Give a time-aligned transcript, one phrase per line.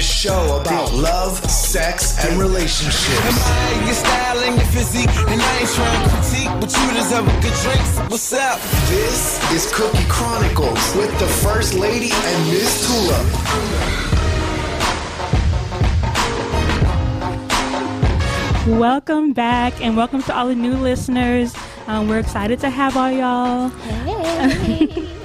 [0.00, 0.06] her.
[0.06, 3.10] the hottest show about love, sex, and relationships.
[3.10, 7.28] admire your style and your physique, and I ain't trying to critique, but you deserve
[7.28, 7.86] a good drink.
[7.86, 8.60] So what's up?
[8.88, 13.18] This is Cookie Chronicles with the First Lady and Miss Tula.
[18.78, 21.54] Welcome back, and welcome to all the new listeners.
[21.86, 25.08] Um, we're excited to have all y'all Hey.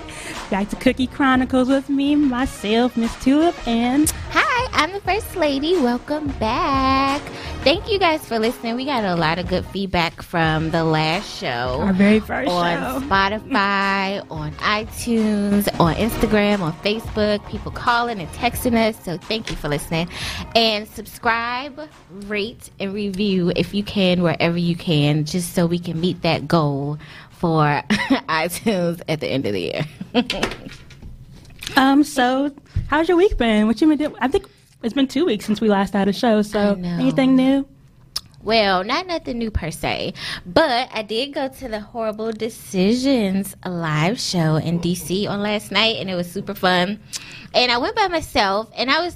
[0.49, 4.44] back to Cookie Chronicles with me, myself, Miss Tulip, and Hi,
[4.77, 5.77] I'm the First Lady.
[5.77, 7.21] Welcome back.
[7.63, 8.75] Thank you guys for listening.
[8.75, 11.79] We got a lot of good feedback from the last show.
[11.81, 13.07] our very first on show.
[13.07, 19.01] Spotify, on iTunes, on Instagram, on Facebook, people calling and texting us.
[19.05, 20.09] So thank you for listening.
[20.55, 21.79] And subscribe,
[22.25, 26.49] rate, and review if you can, wherever you can, just so we can meet that
[26.49, 29.85] goal for iTunes at the end of the year.
[31.77, 32.55] Um, so
[32.87, 33.67] how's your week been?
[33.67, 34.15] What you been doing?
[34.19, 34.47] I think
[34.85, 36.43] it's been two weeks since we last had a show.
[36.43, 37.67] So anything new?
[38.43, 40.13] Well, not nothing new per se,
[40.45, 45.95] but I did go to the Horrible Decisions live show in DC on last night,
[45.97, 46.99] and it was super fun.
[47.55, 49.15] And I went by myself, and I was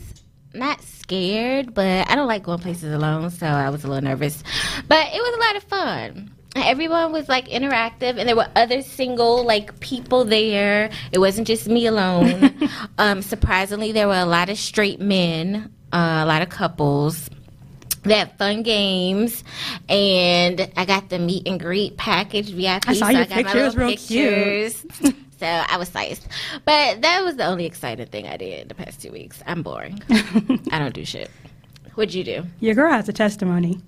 [0.56, 4.44] not scared, but I don't like going places alone, so I was a little nervous.
[4.88, 6.31] But it was a lot of fun.
[6.65, 10.89] Everyone was like interactive, and there were other single like people there.
[11.11, 12.53] It wasn't just me alone.
[12.97, 17.29] um, surprisingly, there were a lot of straight men, uh, a lot of couples
[18.03, 19.43] they had fun games,
[19.88, 22.88] and I got the meet and greet package VIP.
[22.88, 24.73] I saw so your I got pictures, real cute.
[25.39, 26.25] so I was psyched.
[26.66, 29.44] But that was the only exciting thing I did the past two weeks.
[29.45, 30.01] I'm boring.
[30.72, 31.29] I don't do shit.
[31.95, 32.45] What'd you do?
[32.59, 33.81] Your girl has a testimony.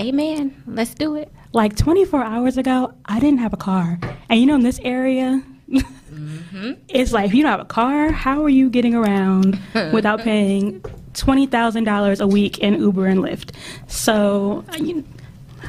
[0.00, 0.62] Amen.
[0.66, 1.32] Let's do it.
[1.52, 3.98] Like 24 hours ago, I didn't have a car,
[4.28, 5.42] and you know in this area.
[5.70, 6.72] Mm-hmm.
[6.88, 9.58] It's like if you don't have a car, how are you getting around
[9.92, 10.80] without paying
[11.14, 13.54] twenty thousand dollars a week in Uber and Lyft?
[13.86, 15.04] So I- you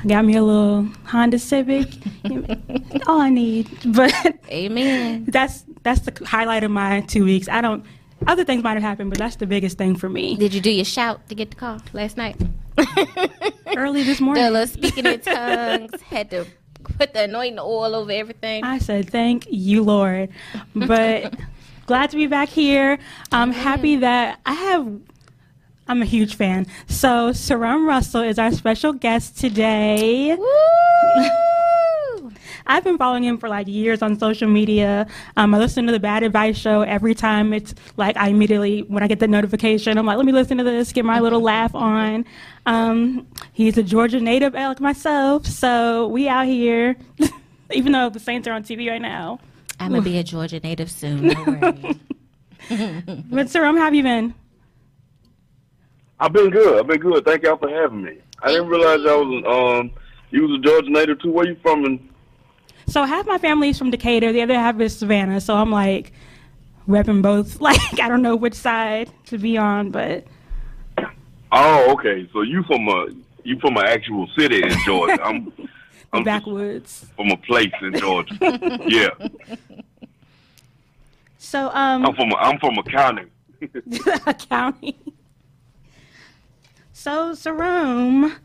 [0.01, 1.87] I got me a little Honda Civic,
[3.07, 3.67] all I need.
[3.93, 4.13] But
[4.49, 5.25] Amen.
[5.25, 7.47] that's that's the highlight of my two weeks.
[7.49, 7.83] I don't.
[8.27, 10.35] Other things might have happened, but that's the biggest thing for me.
[10.35, 12.35] Did you do your shout to get the car last night?
[13.77, 16.01] Early this The morning, little speaking in tongues.
[16.01, 16.45] Had to
[16.97, 18.63] put the anointing oil over everything.
[18.63, 20.29] I said, "Thank you, Lord."
[20.75, 21.35] But
[21.85, 22.99] glad to be back here.
[23.31, 24.99] I'm happy that I have.
[25.87, 26.67] I'm a huge fan.
[26.87, 30.37] So Cerrome Russell is our special guest today.
[32.29, 32.35] Woo!
[32.67, 35.07] I've been following him for like years on social media.
[35.37, 37.53] Um, I listen to the Bad Advice show every time.
[37.53, 40.63] It's like I immediately, when I get the notification, I'm like, let me listen to
[40.63, 42.25] this, get my little laugh on.
[42.65, 46.95] Um, he's a Georgia native like myself, so we out here.
[47.71, 49.39] Even though the Saints are on TV right now.
[49.79, 51.29] I'm gonna be a Georgia native soon.
[51.29, 51.99] Don't worry.
[52.69, 54.35] But Cerrome, how have you been?
[56.19, 56.79] I've been good.
[56.79, 57.25] I've been good.
[57.25, 58.17] Thank y'all for having me.
[58.43, 59.91] I didn't realize I was um
[60.31, 61.31] you was a Georgia native too.
[61.31, 61.85] Where you from?
[61.85, 62.08] In,
[62.89, 65.39] So half my family is from Decatur, the other half is Savannah.
[65.41, 66.11] So I'm like
[66.87, 67.61] repping both.
[67.69, 70.25] Like I don't know which side to be on, but
[71.51, 72.27] oh, okay.
[72.33, 73.07] So you from a
[73.43, 75.21] you from an actual city in Georgia.
[75.23, 75.51] I'm
[76.11, 77.05] I'm backwoods.
[77.15, 78.35] from a place in Georgia.
[78.87, 79.09] yeah,
[81.37, 83.25] So um, I'm from a, I'm from a county.
[84.25, 84.97] A county.
[86.93, 88.35] So Cerrome,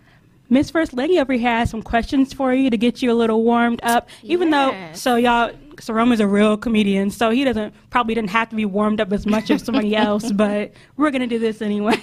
[0.55, 3.43] Miss First Lady over here has some questions for you to get you a little
[3.43, 4.09] warmed up.
[4.23, 8.51] Even though, so y'all, Cerrome is a real comedian, so he doesn't probably didn't have
[8.51, 10.31] to be warmed up as much as somebody else.
[10.31, 12.01] But we're gonna do this anyway.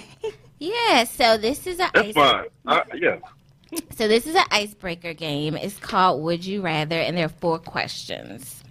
[0.58, 1.04] yeah.
[1.04, 2.44] So this is a That's ice- fine.
[2.66, 3.16] I, yeah.
[3.96, 5.56] So this is an icebreaker game.
[5.56, 8.61] It's called Would You Rather, and there are four questions.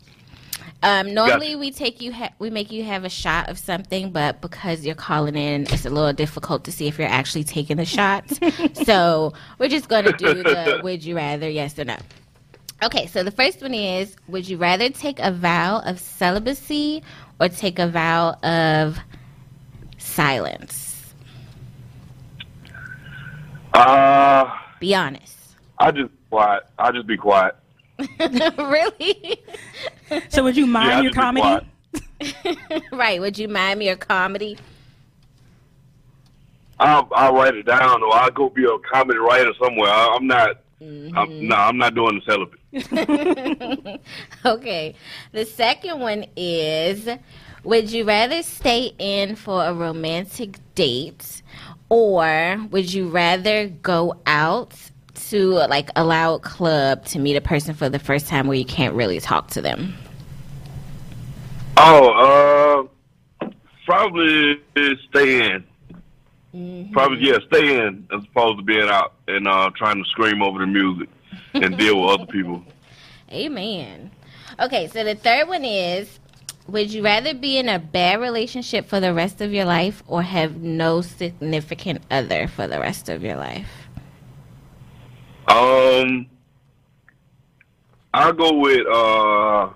[0.83, 1.57] Um, normally Gotcha.
[1.59, 4.95] we take you ha- we make you have a shot of something, but because you're
[4.95, 8.39] calling in, it's a little difficult to see if you're actually taking the shots.
[8.85, 11.97] so we're just going to do the Would You Rather, yes or no.
[12.83, 17.03] Okay, so the first one is Would you rather take a vow of celibacy
[17.39, 18.97] or take a vow of
[19.99, 21.13] silence?
[23.73, 25.37] Uh, Be honest.
[25.79, 26.63] I just quiet.
[26.77, 27.55] I just be quiet.
[28.57, 29.41] really?
[30.29, 31.67] so would you Yeah, mind your comedy?
[32.91, 33.19] right.
[33.19, 34.57] Would you mind me or comedy?
[36.79, 39.89] I'll, I'll write it down, or I'll go be a comedy writer somewhere.
[39.89, 40.49] I, I'm not.
[40.81, 41.47] I'm, mm-hmm.
[41.47, 42.59] no, I'm not doing the celibate.
[44.45, 44.95] Okay.
[45.31, 47.07] The second one is
[47.63, 51.44] Would you rather stay in for a romantic date
[51.89, 54.90] or would you rather go out
[55.31, 58.57] to like allow a loud club to meet a person for the first time where
[58.57, 59.94] you can't really talk to them?
[61.78, 62.88] Oh,
[63.42, 63.48] uh,
[63.86, 64.62] probably
[65.10, 66.92] stay in.
[66.92, 70.60] Probably yeah, stay in as opposed to being out and uh, trying to scream over
[70.60, 71.07] the music
[71.54, 72.63] and deal with other people.
[73.31, 74.12] Amen.
[74.60, 76.19] Okay, so the third one is
[76.68, 80.22] would you rather be in a bad relationship for the rest of your life or
[80.22, 83.81] have no significant other for the rest of your life?
[85.51, 86.27] Um,
[88.13, 89.69] I'll go with uh,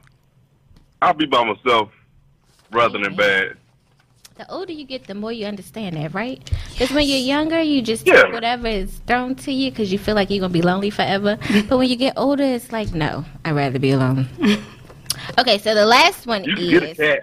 [1.01, 1.89] I'll be by myself
[2.71, 3.57] rather than bad.
[4.35, 6.41] The older you get, the more you understand that, right?
[6.71, 8.23] Because when you're younger, you just Yeah.
[8.23, 10.89] take whatever is thrown to you because you feel like you're going to be lonely
[10.89, 11.37] forever.
[11.69, 14.27] but when you get older, it's like, no, I'd rather be alone.
[15.39, 16.97] okay, so the last one You can get a is.
[16.97, 17.19] cat.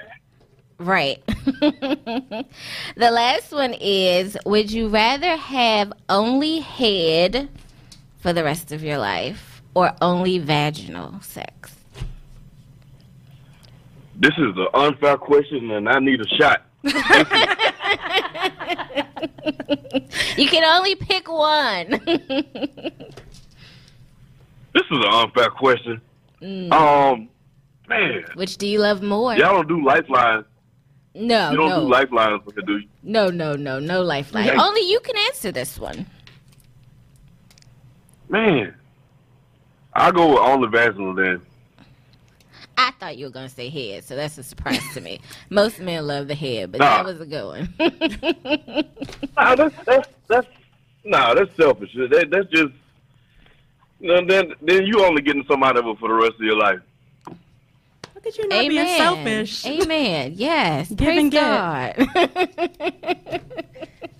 [0.78, 1.22] Right.
[1.26, 2.44] the
[3.10, 7.48] last one is Would you rather have only head
[8.22, 11.74] for the rest of your life or only vaginal sex?
[14.14, 16.62] This is an unfair question, and I need a shot.
[20.36, 22.00] You can only pick one.
[24.74, 26.00] This is an unfair question.
[26.40, 26.72] Mm.
[26.72, 27.28] Um,
[27.90, 29.34] man, Which do you love more?
[29.36, 30.46] y'all don't do lifelines.
[31.14, 31.80] No, You don't no.
[31.80, 32.88] do lifelines, do you?
[33.02, 34.48] No, no, no, no lifeline.
[34.48, 34.56] Okay.
[34.58, 36.06] Only you can answer this one.
[38.32, 38.74] Man,
[39.92, 41.42] I'll go with only vaginal then.
[42.78, 45.20] I thought you were gonna say head, so that's a surprise to me.
[45.50, 47.02] Most men love the head, but Nah.
[47.02, 47.68] that was a good one.
[49.36, 50.46] Nah, that's that's that's
[51.04, 51.90] nah, that's selfish.
[51.94, 52.72] That, that's just
[54.00, 56.40] you know, then then you only getting some out of it for the rest of
[56.40, 56.78] your life.
[58.14, 58.98] Look at you not being Amen.
[58.98, 59.66] selfish.
[59.66, 60.32] Amen.
[60.36, 60.88] Yes.
[60.94, 61.32] Give Praise and.
[61.32, 61.94] God.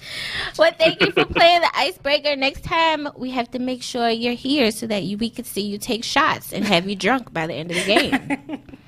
[0.59, 2.37] well, thank you for playing the icebreaker.
[2.37, 5.63] Next time we have to make sure you're here so that you, we can see
[5.63, 8.63] you take shots and have you drunk by the end of the game.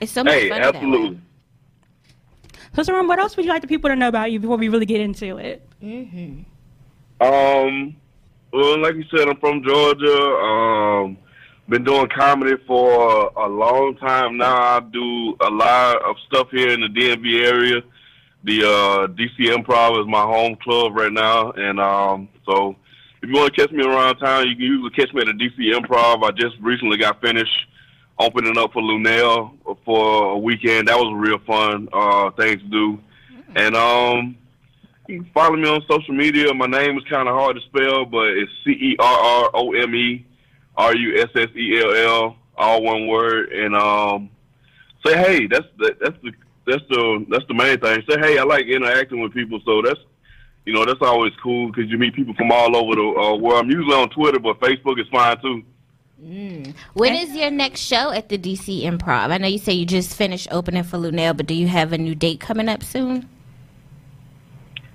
[0.00, 0.62] It's so much Hey, fun.
[0.62, 1.20] that absolutely.
[2.74, 4.68] So, Cerrome, what else would you like the people to know about you before we
[4.70, 5.60] really get into it?
[7.20, 7.96] Um,
[8.52, 10.16] well, like you said, I'm from Georgia.
[10.36, 11.18] Um,
[11.68, 14.56] been doing comedy for a long time now.
[14.76, 17.82] I do a lot of stuff here in the DMV area.
[18.42, 22.74] The uh, DC Improv is my home club right now, and um, so
[23.22, 25.32] if you want to catch me around town, you can usually catch me at the
[25.32, 26.24] DC Improv.
[26.24, 27.66] I just recently got finished
[28.18, 30.88] opening up for Luenell for a weekend.
[30.88, 32.98] That was a real fun uh, thing to do,
[33.56, 34.36] and um,
[35.06, 36.54] you can follow me on social media.
[36.54, 39.72] My name is kind of hard to spell, but it's C E R R O
[39.72, 40.24] M E
[40.76, 43.52] R U S S E L L, all one word.
[43.52, 44.30] And um,
[45.04, 45.46] say hey.
[45.46, 46.32] That's the, that's the
[46.70, 48.02] that's the that's the main thing.
[48.08, 48.38] Say hey.
[48.38, 50.00] I like interacting with people, so that's
[50.64, 53.64] you know that's always cool because you meet people from all over the uh, world.
[53.64, 55.62] I'm usually on Twitter, but Facebook is fine too.
[56.22, 59.30] When is your next show at the DC Improv?
[59.30, 61.98] I know you say you just finished opening for Luenell, but do you have a
[61.98, 63.26] new date coming up soon?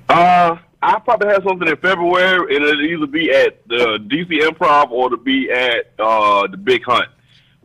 [0.07, 4.91] Uh, I probably have something in February, and it'll either be at the DC Improv
[4.91, 7.10] or to be at uh, the Big Hunt,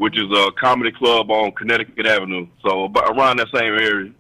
[0.01, 2.47] which is a comedy club on Connecticut Avenue.
[2.67, 4.11] So about around that same area.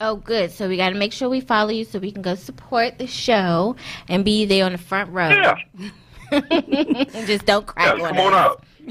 [0.00, 0.50] Oh, good.
[0.50, 3.06] So we got to make sure we follow you so we can go support the
[3.06, 3.76] show
[4.08, 5.28] and be there on the front row.
[5.28, 5.54] Yeah,
[7.26, 8.64] Just don't crack yeah on come on out.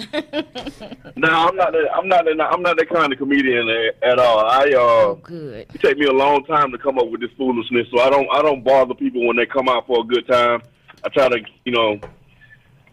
[1.18, 1.74] no, I'm not.
[1.74, 2.24] That, I'm not.
[2.24, 4.40] That, I'm not that kind of comedian at, at all.
[4.46, 5.68] I uh, Oh, good.
[5.74, 8.30] it take me a long time to come up with this foolishness, so I don't.
[8.34, 10.62] I don't bother people when they come out for a good time.
[11.04, 12.00] I try to, you know,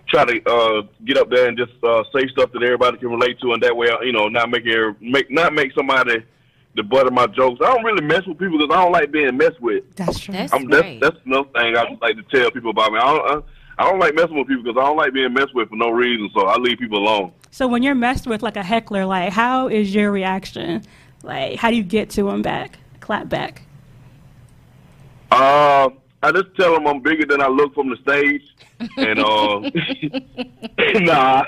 [0.09, 3.39] try to uh, get up there and just uh, say stuff that everybody can relate
[3.41, 6.25] to, and that way, you know, not make er- make not make somebody
[6.75, 7.61] the butt of my jokes.
[7.65, 9.85] I don't really mess with people because I don't like being messed with.
[9.97, 10.33] That's true.
[10.33, 12.99] That's I'm, that's that's another thing I just like to tell people about me.
[12.99, 13.31] I don't,
[13.79, 15.77] I, I don't like messing with people because I don't like being messed with for
[15.77, 16.31] no reason.
[16.35, 17.33] So I leave people alone.
[17.51, 20.85] So, when you're messed with like a heckler, like, how is your reaction?
[21.23, 22.79] Like, how do you get to him back?
[23.01, 23.63] Clap back.
[25.31, 25.91] Uh,
[26.23, 28.43] I just tell them I'm bigger than I look from the stage,
[28.97, 29.61] and uh,
[31.01, 31.45] nah.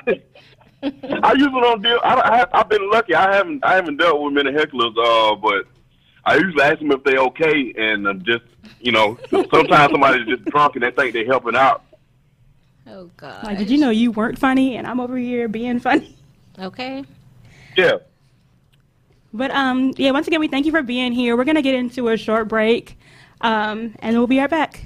[0.83, 2.01] I usually don't deal.
[2.03, 3.15] I, I, I've been lucky.
[3.15, 3.65] I haven't.
[3.65, 4.97] I haven't dealt with many hecklers.
[4.97, 5.67] Uh, but
[6.25, 8.45] I usually ask them if they're okay, and uh, just
[8.81, 11.85] you know, sometimes somebody's just drunk and they think they're helping out.
[12.87, 13.45] Oh, God.
[13.45, 16.17] Like, did you know you weren't funny and I'm over here being funny?
[16.59, 17.05] Okay.
[17.77, 17.99] Yeah.
[19.33, 21.37] But um, yeah, once again, we thank you for being here.
[21.37, 22.99] We're gonna get into a short break,
[23.41, 24.85] um, and we'll be right back.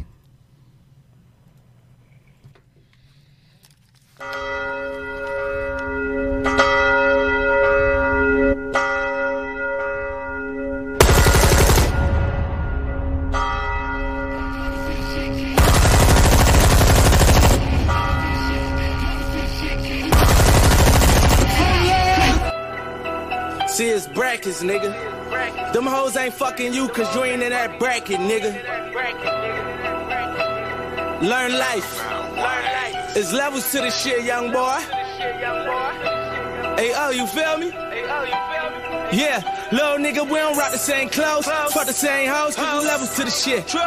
[23.68, 25.13] See his brackets, nigga.
[25.74, 28.54] Them hoes ain't fucking you cause you ain't in that bracket, nigga.
[31.20, 32.00] Learn life.
[33.16, 34.78] It's levels to the shit, young boy.
[36.78, 37.70] Hey, oh, you feel me?
[39.10, 39.42] Yeah,
[39.74, 43.14] little nigga, we don't rock the same clothes, fuck the same hoes, cause we levels
[43.16, 43.66] to the shit.
[43.66, 43.80] True.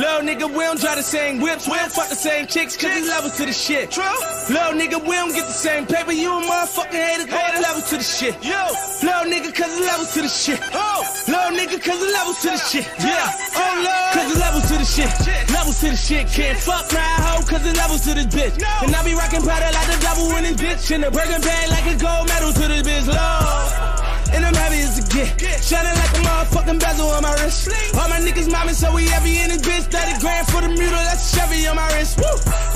[0.00, 2.94] Little nigga, we don't drive the same whips, we don't fuck the same chicks, cause
[2.94, 3.90] we levels to the shit.
[3.90, 4.18] True.
[4.48, 7.88] Little nigga, we don't get the same paper, you a motherfucking hater, go the levels
[7.90, 8.34] to the shit.
[8.40, 8.56] Yo,
[9.04, 10.60] little nigga, cause the levels to the shit.
[10.72, 12.86] Oh, little nigga, cause the levels to the shit.
[13.04, 13.28] Yeah,
[13.60, 15.12] oh lord, cause the levels to the shit.
[15.52, 18.56] Levels to the shit, can't fuck my hoe, cause the levels to this bitch.
[18.82, 21.68] And I be rocking powder like the devil in this bitch, and the burger bag
[21.68, 23.93] like a gold medal to this bitch, lord.
[24.34, 25.30] And I'm heavy as a get.
[25.62, 27.68] Shining like a motherfucking bezel on my wrist.
[27.94, 29.86] All my niggas mobbing, so we heavy in this bitch.
[29.86, 32.18] 30 grand for the mule, that's a Chevy on my wrist.
[32.18, 32.26] Woo!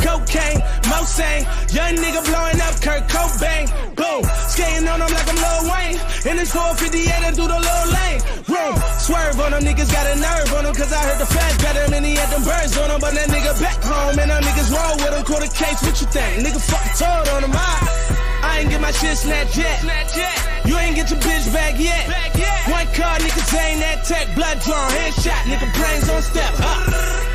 [0.05, 1.43] Cocaine, Mosang.
[1.75, 3.67] Young nigga blowing up Kurt Cobain.
[3.97, 4.23] Boom!
[4.49, 5.38] Skating on them like I'm
[6.27, 8.19] In this 458, I do the little lane.
[8.51, 8.75] Room!
[8.99, 11.87] Swerve on them, niggas got a nerve on them, cause I heard the feds better
[11.87, 12.99] than he had them birds on them.
[12.99, 15.23] But that nigga back home, and them niggas roll with him.
[15.23, 16.43] Quarter case, what you think?
[16.43, 18.19] Nigga fucking told on him, I.
[18.43, 19.79] I ain't get my shit snatched yet.
[20.67, 22.11] You ain't get your bitch back yet.
[22.67, 24.27] One car, niggas ain't that tech.
[24.35, 26.51] Blood drawn, headshot, nigga brains on step.
[26.59, 27.28] Huh.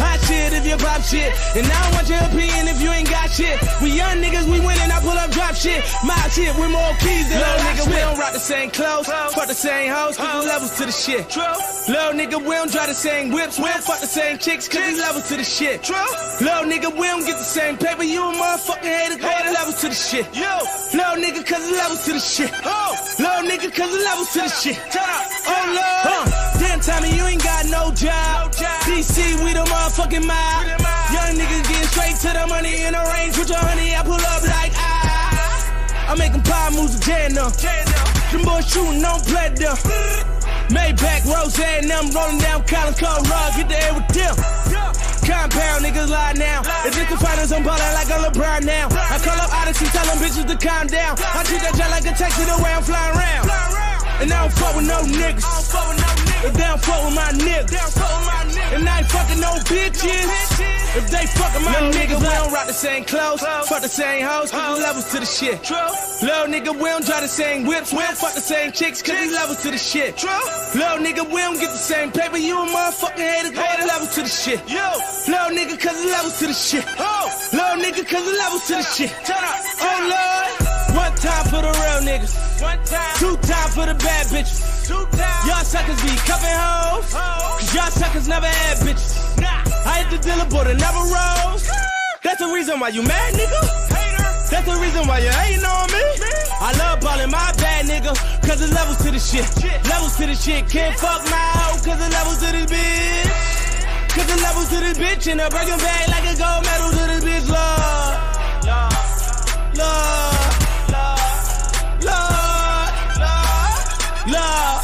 [0.00, 1.30] Hot shit if you pop shit.
[1.56, 3.60] And I don't want your opinion if you ain't got shit.
[3.82, 5.84] We young niggas, we winning, I pull up drop shit.
[6.04, 9.06] My shit with more keys than Little nigga, we don't rock the same clothes.
[9.06, 11.28] Fuck the same hoes, cause we levels to the shit.
[11.28, 11.44] True.
[11.88, 13.58] Little nigga, we don't drive the same whips.
[13.58, 15.82] We don't fuck the same chicks, cause we levels to the shit.
[15.82, 15.96] True.
[16.40, 18.04] Little nigga, we don't get the same paper.
[18.04, 20.26] You a motherfucking hater, go the levels to the shit.
[20.34, 20.52] Yo,
[20.96, 22.50] little nigga, cause the levels to the shit.
[22.64, 24.78] Oh, little nigga, cause the levels to the shit.
[24.96, 26.00] Oh, Lord.
[26.08, 26.49] Huh.
[26.80, 28.52] Damn, Tommy, you ain't got no job.
[28.88, 30.66] DC, we the motherfucking mob.
[31.12, 33.94] Young niggas getting straight to the money in the range with your honey.
[33.94, 36.08] I pull up like ah.
[36.08, 37.52] I'm making pie moves with Jan up.
[38.32, 39.76] Them boys shooting on them.
[40.70, 43.56] Maybach, Rose, and them rolling down Collins Cole Rug.
[43.56, 44.34] Get the air with them.
[45.26, 46.62] Compound niggas lie now.
[46.86, 48.88] If it's the finals, I'm ballin' like a LeBron now.
[48.88, 51.18] I call up Odyssey, tell them bitches to calm down.
[51.18, 53.89] I treat that jet like a taxi the way I'm flying around.
[54.20, 55.44] And I don't fuck with no niggas.
[56.44, 57.72] If they don't fuck with my niggas.
[58.76, 60.28] And I ain't fucking no bitches.
[60.92, 63.40] If they fucking my niggas, we don't rock the same clothes.
[63.40, 65.64] Fuck the same hoes, cause we levels to the shit.
[65.64, 65.76] True.
[66.20, 67.92] Little nigga, we don't drive the same whips.
[67.92, 70.18] We don't fuck the same chicks, cause we levels to the shit.
[70.18, 70.30] True.
[70.74, 72.36] Little nigga, we don't get the same paper.
[72.36, 74.60] You a motherfucking hater, go the levels to the shit.
[74.68, 74.84] Yo.
[75.32, 76.84] Little nigga, cause the levels to the shit.
[76.98, 77.32] Oh.
[77.52, 79.10] Little nigga, cause the levels to the shit.
[79.24, 79.64] Turn up.
[79.80, 80.69] Oh Lord.
[81.20, 82.32] Time for the real niggas.
[82.62, 83.14] One time.
[83.20, 84.88] Two time for the bad bitches.
[84.88, 85.48] Two time.
[85.48, 87.12] Y'all suckers be cuffing hoes.
[87.12, 89.20] Cause y'all suckers never had bitches.
[89.36, 89.60] Nah.
[89.84, 91.68] I hit the dealer, but it never rose.
[92.24, 93.60] That's the reason why you mad, nigga.
[94.48, 96.04] That's the reason why you ain't on me.
[96.56, 99.44] I love ballin' my bad nigga, cause it's levels to the shit.
[99.92, 100.68] Levels to the shit.
[100.68, 104.16] Can't fuck my hoe, cause it's levels to this bitch.
[104.16, 107.04] Cause the levels to this bitch, and a breaking bag like a gold medal to
[107.12, 108.64] this bitch, love.
[109.76, 110.29] Love.
[114.30, 114.80] Lord.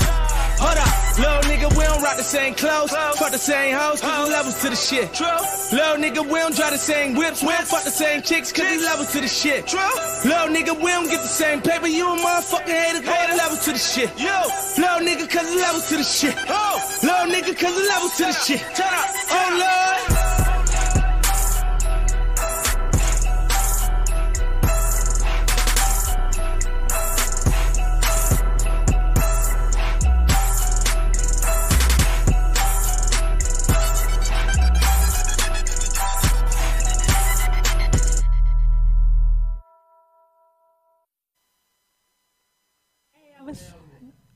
[0.59, 4.27] Hold up, little nigga, we don't rock the same clothes, fuck the same hoes, cause
[4.27, 5.13] we levels to the shit.
[5.13, 5.27] True.
[5.71, 8.65] Little nigga, we don't drive the same whips, we don't fuck the same chicks, cause
[8.65, 9.67] we levels to the shit.
[9.67, 9.81] True.
[10.25, 13.65] Little nigga, we don't get the same paper, you a motherfucking hater, go the levels
[13.67, 14.11] to the shit.
[14.17, 16.35] Little nigga, cause the levels to the shit.
[16.49, 16.81] Oh.
[17.03, 18.61] Little nigga, cause the levels to the shit.
[18.75, 19.09] Turn up.
[19.29, 19.86] Oh Lord.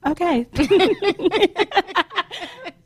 [0.06, 0.46] Okay.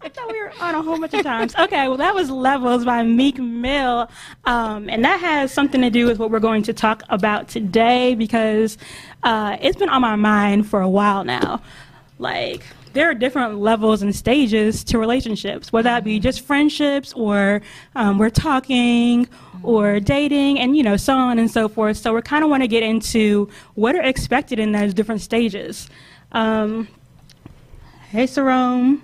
[0.04, 1.54] I thought we were on a whole bunch of times.
[1.56, 4.10] Okay, well, that was Levels by Meek Mill.
[4.44, 8.14] Um, and that has something to do with what we're going to talk about today
[8.14, 8.76] because
[9.22, 11.62] uh, it's been on my mind for a while now.
[12.18, 17.62] Like, there are different levels and stages to relationships, whether that be just friendships or
[17.94, 19.28] um, we're talking
[19.62, 21.96] or dating and, you know, so on and so forth.
[21.96, 25.88] So we kind of want to get into what are expected in those different stages.
[26.32, 26.88] Um,
[28.14, 29.00] hey, Cerrome.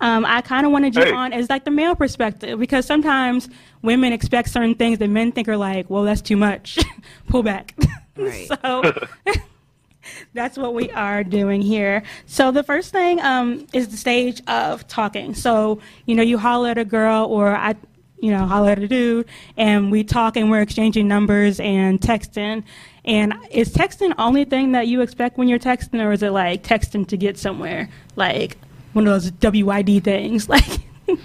[0.00, 1.12] Um, I kind of wanted you Hey.
[1.12, 3.48] on as like the male perspective because sometimes
[3.82, 6.78] women expect certain things that men think are like, well, that's too much.
[7.28, 7.74] Pull back.
[8.16, 8.46] Right.
[8.46, 8.92] so
[10.34, 12.04] that's what we are doing here.
[12.26, 15.34] So the first thing um, is the stage of talking.
[15.34, 17.74] So you know, you holler at a girl, or I,
[18.20, 22.62] you know, holler at a dude, and we talk and we're exchanging numbers and texting.
[23.04, 26.30] And is texting the only thing that you expect when you're texting, or is it
[26.30, 28.56] like texting to get somewhere, like
[28.94, 30.80] one of those WID things, like?
[31.08, 31.16] I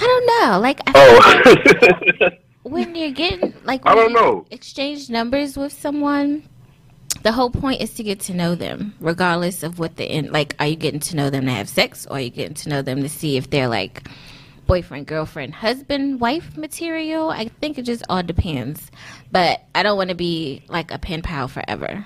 [0.00, 0.60] don't know.
[0.60, 4.46] Like, I feel Oh, like when you're getting like I don't know.
[4.50, 6.48] exchange numbers with someone
[7.22, 10.54] the whole point is to get to know them regardless of what the end like
[10.58, 12.80] are you getting to know them to have sex or are you getting to know
[12.82, 14.08] them to see if they're like
[14.66, 18.90] boyfriend girlfriend husband wife material i think it just all depends
[19.30, 22.04] but i don't want to be like a pen pal forever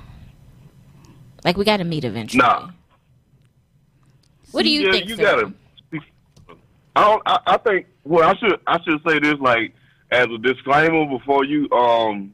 [1.44, 2.70] like we gotta meet eventually nah.
[4.52, 5.52] what do you yeah, think you gotta.
[6.98, 7.22] I don't.
[7.26, 7.86] I, I think.
[8.02, 8.60] Well, I should.
[8.66, 9.72] I should say this like
[10.10, 12.32] as a disclaimer before you um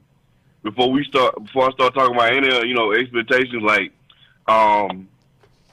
[0.63, 3.93] before we start before I start talking about any you know expectations like
[4.47, 5.07] um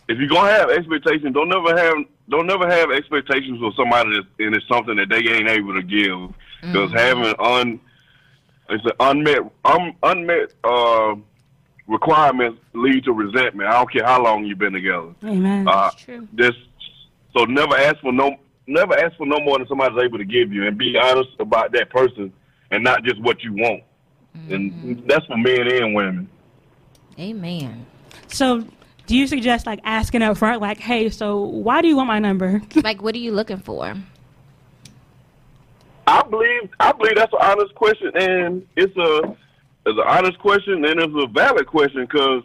[0.09, 1.95] if you're gonna have expectations, don't never have
[2.31, 5.83] don't never have expectations for somebody that's, and it's something that they ain't able to
[5.83, 7.79] give because having un
[8.69, 11.15] it's an unmet um, unmet uh,
[11.87, 13.69] requirements lead to resentment.
[13.69, 15.13] I don't care how long you've been together.
[15.25, 15.67] Amen.
[15.67, 16.27] Uh, true.
[16.31, 16.53] This,
[17.35, 20.53] so never ask for no, never ask for no more than somebody's able to give
[20.53, 22.31] you, and be honest about that person,
[22.71, 23.83] and not just what you want.
[24.49, 26.29] And that's for men and women.
[27.19, 27.85] amen
[28.27, 28.65] so,
[29.11, 32.19] do you suggest like asking up front, like, "Hey, so why do you want my
[32.19, 33.93] number?" like what are you looking for
[36.07, 39.35] I believe, I believe that's an honest question, and it's a,
[39.85, 42.43] it's an honest question, and it's a valid question because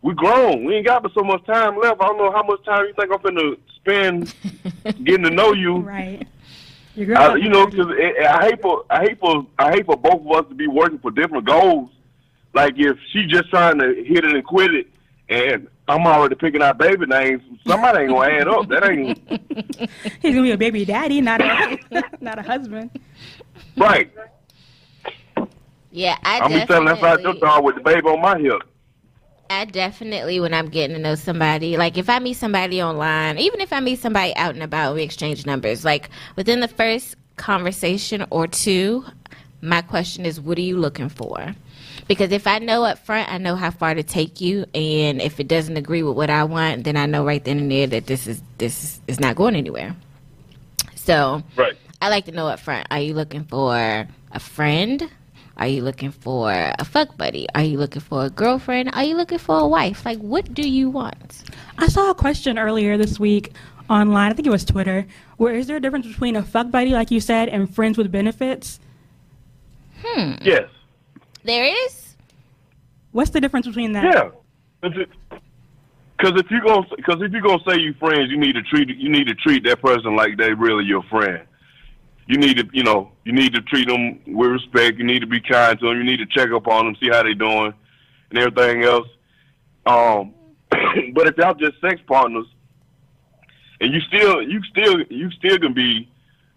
[0.00, 0.64] we grown.
[0.64, 2.00] We ain't got but so much time left.
[2.00, 4.34] I don't know how much time you think I'm finna spend
[5.04, 5.78] getting to know you.
[5.78, 6.26] right.
[6.96, 10.30] I, you know, because I hate for I hate for I hate for both of
[10.30, 11.90] us to be working for different goals.
[12.54, 14.86] Like if she just trying to hit it and quit it,
[15.28, 18.68] and I'm already picking out baby names, somebody ain't gonna add up.
[18.68, 19.18] That ain't
[20.22, 21.78] he's gonna be a baby daddy, not a
[22.20, 22.90] not a husband.
[23.76, 24.10] right.
[25.90, 28.62] yeah i I'm be standing outside your definitely- door with the baby on my hip.
[29.50, 33.60] I definitely, when I'm getting to know somebody, like if I meet somebody online, even
[33.60, 35.84] if I meet somebody out and about, we exchange numbers.
[35.84, 39.04] Like within the first conversation or two,
[39.60, 41.54] my question is, what are you looking for?
[42.06, 45.40] Because if I know up front, I know how far to take you, and if
[45.40, 48.06] it doesn't agree with what I want, then I know right then and there that
[48.06, 49.96] this is this is not going anywhere.
[50.96, 51.74] So Right.
[52.02, 52.86] I like to know up front.
[52.90, 55.08] Are you looking for a friend?
[55.56, 57.46] Are you looking for a fuck buddy?
[57.54, 58.90] Are you looking for a girlfriend?
[58.92, 60.04] Are you looking for a wife?
[60.04, 61.44] Like, what do you want?
[61.78, 63.52] I saw a question earlier this week
[63.88, 64.32] online.
[64.32, 65.06] I think it was Twitter.
[65.36, 68.10] Where is there a difference between a fuck buddy, like you said, and friends with
[68.10, 68.80] benefits?
[70.02, 70.34] Hmm.
[70.42, 70.68] Yes.
[71.44, 72.16] There is.
[73.12, 74.04] What's the difference between that?
[74.04, 74.30] Yeah.
[74.80, 78.88] Because if you gonna because if you gonna say you friends, you need to treat
[78.88, 81.46] you need to treat that person like they really your friend.
[82.26, 84.98] You need to you know you need to treat them with respect.
[84.98, 85.98] You need to be kind to them.
[85.98, 87.74] You need to check up on them, see how they doing,
[88.30, 89.08] and everything else.
[89.86, 90.34] Um,
[91.12, 92.46] but if y'all just sex partners,
[93.80, 96.08] and you still you still you still can be,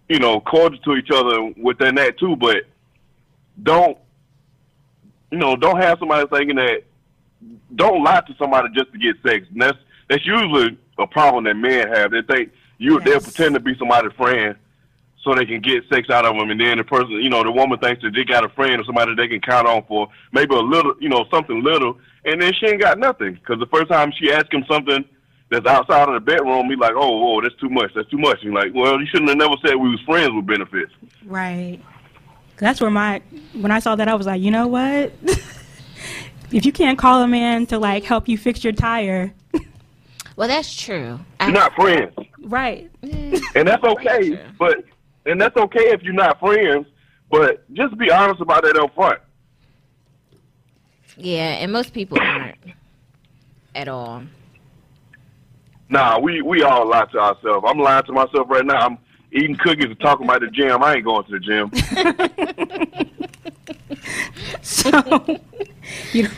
[0.07, 2.35] you know, cordial to each other within that too.
[2.35, 2.63] But
[3.61, 3.97] don't
[5.31, 6.83] you know don't have somebody thinking that
[7.75, 9.45] don't lie to somebody just to get sex.
[9.51, 9.77] And that's
[10.09, 12.11] that's usually a problem that men have.
[12.11, 13.23] They think you they'll Yes.
[13.23, 14.55] pretend to be somebody's friend
[15.23, 17.51] so they can get sex out of them, and then the person, you know, the
[17.51, 20.55] woman thinks that they got a friend or somebody they can count on for maybe
[20.55, 23.89] a little, you know, something little, and then she ain't got nothing because the first
[23.89, 25.03] time she asks him something
[25.49, 28.41] that's outside of the bedroom, he's like, oh, whoa, that's too much, that's too much.
[28.43, 30.93] And like, well, you shouldn't have never said we was friends with benefits.
[31.25, 31.81] Right.
[32.57, 33.21] That's where my
[33.53, 35.11] when I saw that I was like, you know what?
[36.51, 39.33] if you can't call a man to like help you fix your tire,
[40.35, 41.19] Well, that's true.
[41.41, 42.13] You're not friends.
[42.41, 42.89] right?
[43.01, 43.91] and that's mm.
[43.93, 44.29] okay.
[44.29, 44.39] true.
[44.59, 44.83] But
[45.25, 46.87] and that's okay if you're not friends.
[47.29, 49.19] But just be honest about that up front.
[51.17, 52.55] yeah, and most people aren't
[53.75, 54.23] at all.
[55.89, 57.65] Nah, we we all lie to ourselves.
[57.67, 58.77] I'm lying to myself right now.
[58.85, 58.97] I'm
[59.31, 60.83] eating cookies and talking about the gym.
[60.83, 61.71] I ain't going to the gym.
[64.61, 65.39] So,
[66.11, 66.29] you know,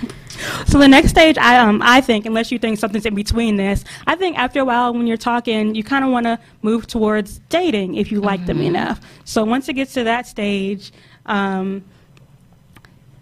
[0.68, 3.84] so the next stage, I um, I think, unless you think something's in between this,
[4.08, 7.40] I think after a while, when you're talking, you kind of want to move towards
[7.50, 9.02] dating if you like them enough.
[9.26, 10.92] So once it gets to that stage,
[11.26, 11.84] um,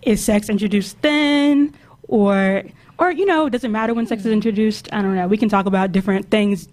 [0.01, 1.73] is sex introduced then,
[2.07, 2.63] or
[2.99, 4.89] or you know, does it matter when sex is introduced?
[4.91, 5.27] I don't know.
[5.27, 6.67] We can talk about different things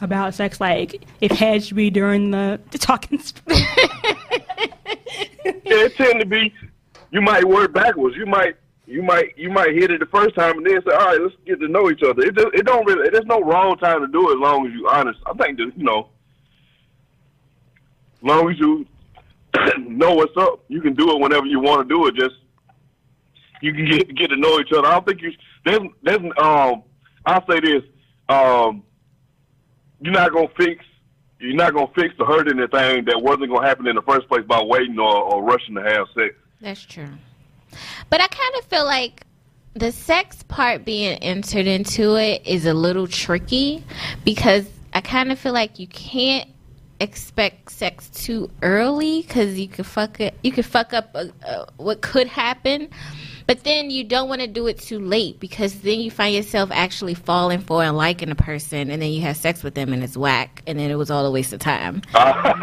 [0.00, 3.20] about sex, like if head should be during the, the talking.
[5.66, 6.52] Yeah, it tend to be.
[7.10, 8.16] You might work backwards.
[8.16, 8.56] You might
[8.86, 11.34] you might you might hit it the first time and then say, all right, let's
[11.44, 12.22] get to know each other.
[12.22, 13.10] It just, it don't really.
[13.10, 15.18] There's no wrong time to do it as long as you honest.
[15.26, 16.08] I think that you know,
[18.16, 18.86] as long as you
[19.78, 20.64] know what's up.
[20.68, 22.14] You can do it whenever you want to do it.
[22.14, 22.36] Just
[23.60, 24.86] you can get get to know each other.
[24.86, 25.32] I don't think you
[25.64, 26.82] there's there's um
[27.24, 27.82] I'll say this
[28.28, 28.84] um
[30.06, 30.84] you're not gonna fix
[31.40, 34.44] you're not gonna fix the hurt anything that wasn't gonna happen in the first place
[34.46, 36.34] by waiting or, or rushing to have sex.
[36.60, 37.08] That's true.
[38.08, 39.24] But I kind of feel like
[39.74, 43.84] the sex part being entered into it is a little tricky
[44.24, 46.48] because I kind of feel like you can't
[47.00, 50.34] expect sex too early because you could fuck it.
[50.42, 52.88] You could fuck up uh uh what could happen.
[53.46, 56.70] But then you don't want to do it too late because then you find yourself
[56.72, 60.02] actually falling for and liking a person, and then you have sex with them and
[60.02, 62.02] it's whack, and then it was all a waste of time.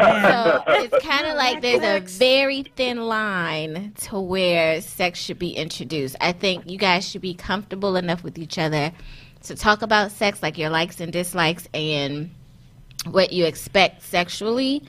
[0.04, 5.50] So it's kind of like there's a very thin line to where sex should be
[5.50, 6.16] introduced.
[6.20, 8.92] I think you guys should be comfortable enough with each other
[9.44, 12.30] to talk about sex, like your likes and dislikes, and
[13.10, 14.82] what you expect sexually.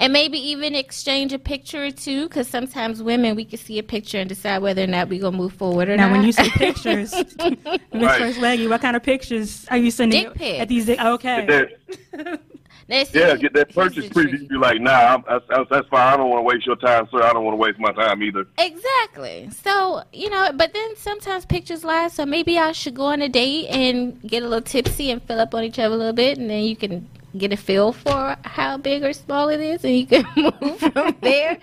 [0.00, 3.82] And maybe even exchange a picture or two, because sometimes women we can see a
[3.82, 6.12] picture and decide whether or not we're gonna move forward or Now, not.
[6.14, 7.56] Now, when you see pictures, Miss
[7.92, 8.18] Right.
[8.18, 10.60] First Lady, what kind of pictures are you sending Dick pics.
[10.60, 10.88] at these?
[10.98, 11.46] Oh, okay.
[11.46, 12.40] That,
[12.88, 13.42] Let's yeah, see.
[13.42, 14.30] get that purchase preview.
[14.30, 14.48] tricky.
[14.50, 16.14] You're like, nah, I'm, that's, that's- that's fine.
[16.14, 17.22] I don't want to waste your time, sir.
[17.22, 18.46] I don't want to waste my time either.
[18.58, 19.48] Exactly.
[19.50, 23.28] So, you know, but then sometimes pictures lie, so maybe I should go on a
[23.28, 26.38] date and get a little tipsy and fill up on each other a little bit,
[26.38, 29.96] and then you can get a feel for how big or small it is, and
[29.96, 30.24] you can
[30.60, 31.58] move from there.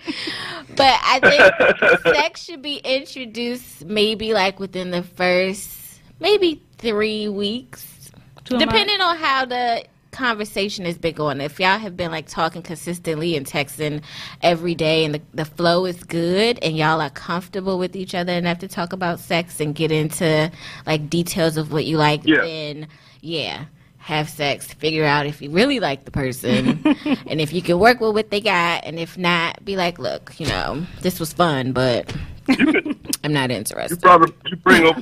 [0.76, 8.10] But I think sex should be introduced maybe like within the first maybe three weeks
[8.44, 12.10] Two of my- depending on how the conversation has been going if y'all have been
[12.10, 14.02] like talking consistently and texting
[14.42, 18.32] every day and the, the flow is good and y'all are comfortable with each other
[18.32, 20.50] enough to talk about sex and get into
[20.86, 22.40] like details of what you like Yeah.
[22.40, 22.88] then
[23.20, 23.66] yeah
[24.08, 26.82] have sex figure out if you really like the person
[27.26, 30.32] and if you can work with what they got and if not be like look
[30.40, 32.10] you know this was fun but
[32.48, 33.96] i'm not interested.
[33.96, 34.96] You interested probably you bring up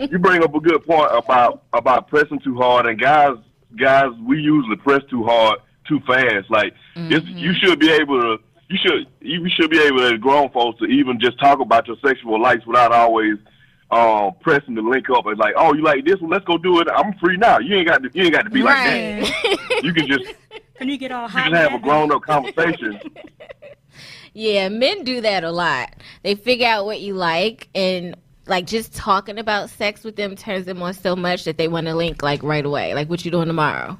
[0.00, 3.36] you bring up a good point about about pressing too hard, and guys
[3.76, 6.48] guys we usually press too hard too fast.
[6.48, 7.38] Like it's, mm-hmm.
[7.38, 10.84] you should be able to you should you should be able as grown folks to
[10.84, 13.38] even just talk about your sexual likes without always
[13.90, 16.80] um pressing the link up and like oh you like this one let's go do
[16.80, 19.78] it I'm free now you ain't got to you ain't got to be like that
[19.82, 20.24] you can just
[20.78, 21.44] Can you get all hot?
[21.44, 23.00] can have a grown up conversation
[24.34, 25.90] Yeah, men do that a lot.
[26.22, 28.14] They figure out what you like and
[28.46, 31.86] like just talking about sex with them turns them on so much that they want
[31.86, 32.94] to link like right away.
[32.94, 33.98] Like what you doing tomorrow?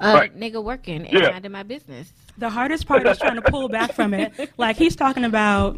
[0.00, 0.36] Uh Right.
[0.38, 1.30] nigga working and Yeah.
[1.30, 2.12] minding my business.
[2.38, 4.32] The hardest part is trying to pull back from it.
[4.58, 5.76] Like he's talking about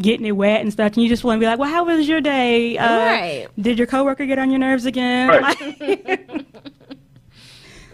[0.00, 2.06] getting it wet and stuff, and you just want to be like, "Well, how was
[2.08, 2.76] your day?
[2.78, 3.46] Uh, Right.
[3.58, 5.56] Did your coworker get on your nerves again?" Right.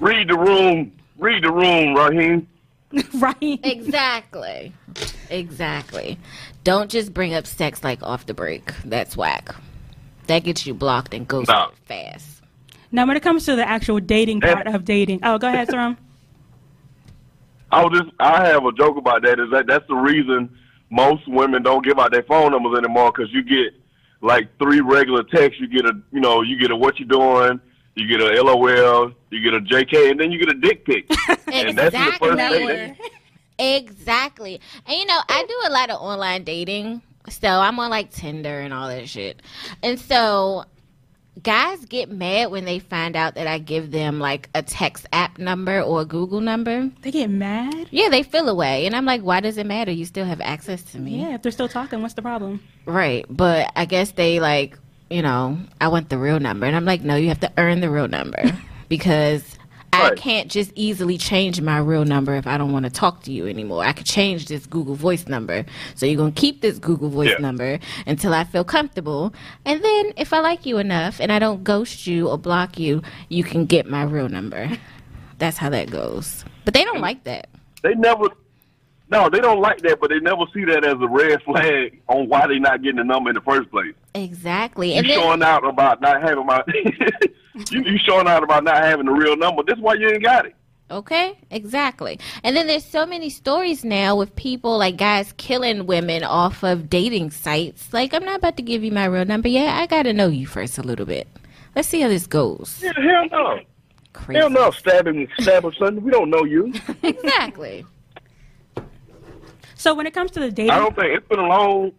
[0.01, 2.49] Read the room read the room Raheem
[3.15, 3.37] right.
[3.63, 4.73] Exactly.
[5.31, 6.19] exactly.
[6.65, 8.73] Don't just bring up sex like off the break.
[8.85, 9.55] That's whack.
[10.27, 11.71] That gets you blocked and goes No.
[11.87, 12.43] fast.
[12.91, 14.55] Now, when it comes to the actual dating Yeah.
[14.55, 15.97] part of dating, oh, go ahead, Cerrome.
[17.71, 19.39] I was just I have a joke about that.
[19.41, 20.51] Is that that's the reason
[20.93, 23.75] most women don't give out their phone numbers anymore because you get
[24.21, 25.61] like three regular texts.
[25.61, 27.61] You get a you know you get a what you doing.
[27.95, 29.13] You get a LOL.
[29.31, 31.11] You get a JK, and then you get a dick pic.
[31.53, 32.97] and that's the first date.
[33.59, 34.61] Exactly.
[34.87, 37.03] And you know, I do a lot of online dating.
[37.29, 39.41] So I'm on like Tinder and all that shit.
[39.83, 40.65] And so
[41.41, 45.39] guys get mad when they find out that I give them like a text app
[45.39, 46.91] number or a Google number.
[47.03, 47.89] They get mad.
[47.91, 48.87] Yeah, they feel away.
[48.87, 49.91] And I'm like, why does it matter?
[49.91, 51.21] You still have access to me.
[51.23, 52.63] Yeah, if they're still talking, what's the problem?
[52.85, 53.25] Right.
[53.29, 54.79] But I guess they like,
[55.11, 56.67] you know, I want the real number.
[56.67, 58.43] And I'm like, no, you have to earn the real number
[58.89, 59.59] because
[59.93, 63.33] I can't just easily change my real number if I don't want to talk to
[63.33, 63.85] you anymore.
[63.85, 65.65] I could change this Google Voice number.
[65.95, 67.39] So you're going to keep this Google Voice Yeah.
[67.39, 69.35] number until I feel comfortable.
[69.65, 73.03] And then if I like you enough and I don't ghost you or block you,
[73.29, 74.71] you can get my real number.
[75.39, 76.45] That's how that goes.
[76.65, 77.49] But they don't like that.
[77.83, 78.29] They never.
[79.13, 82.31] No, they don't like that, but they never see that as a red flag on
[82.31, 83.95] why they're not getting the number in the first place.
[84.15, 84.93] Exactly.
[84.93, 86.63] You And then, showing out about not having my.
[87.71, 89.63] you, you showing out about not having the real number.
[89.67, 90.55] That's why you ain't got it.
[90.91, 92.19] Okay, exactly.
[92.43, 96.89] And then there's so many stories now with people like guys killing women off of
[96.89, 97.93] dating sites.
[97.93, 99.79] Like, I'm not about to give you my real number yet.
[99.79, 101.29] I got to know you first a little bit.
[101.77, 102.81] Let's see how this goes.
[102.83, 103.61] Yeah, hell no.
[104.15, 104.39] Crazy.
[104.39, 106.03] Hell no, stabbing, stabbing something.
[106.03, 106.73] We don't know you.
[107.03, 107.85] Exactly.
[109.83, 111.91] So when it comes to the dating, I don't think it's been a long.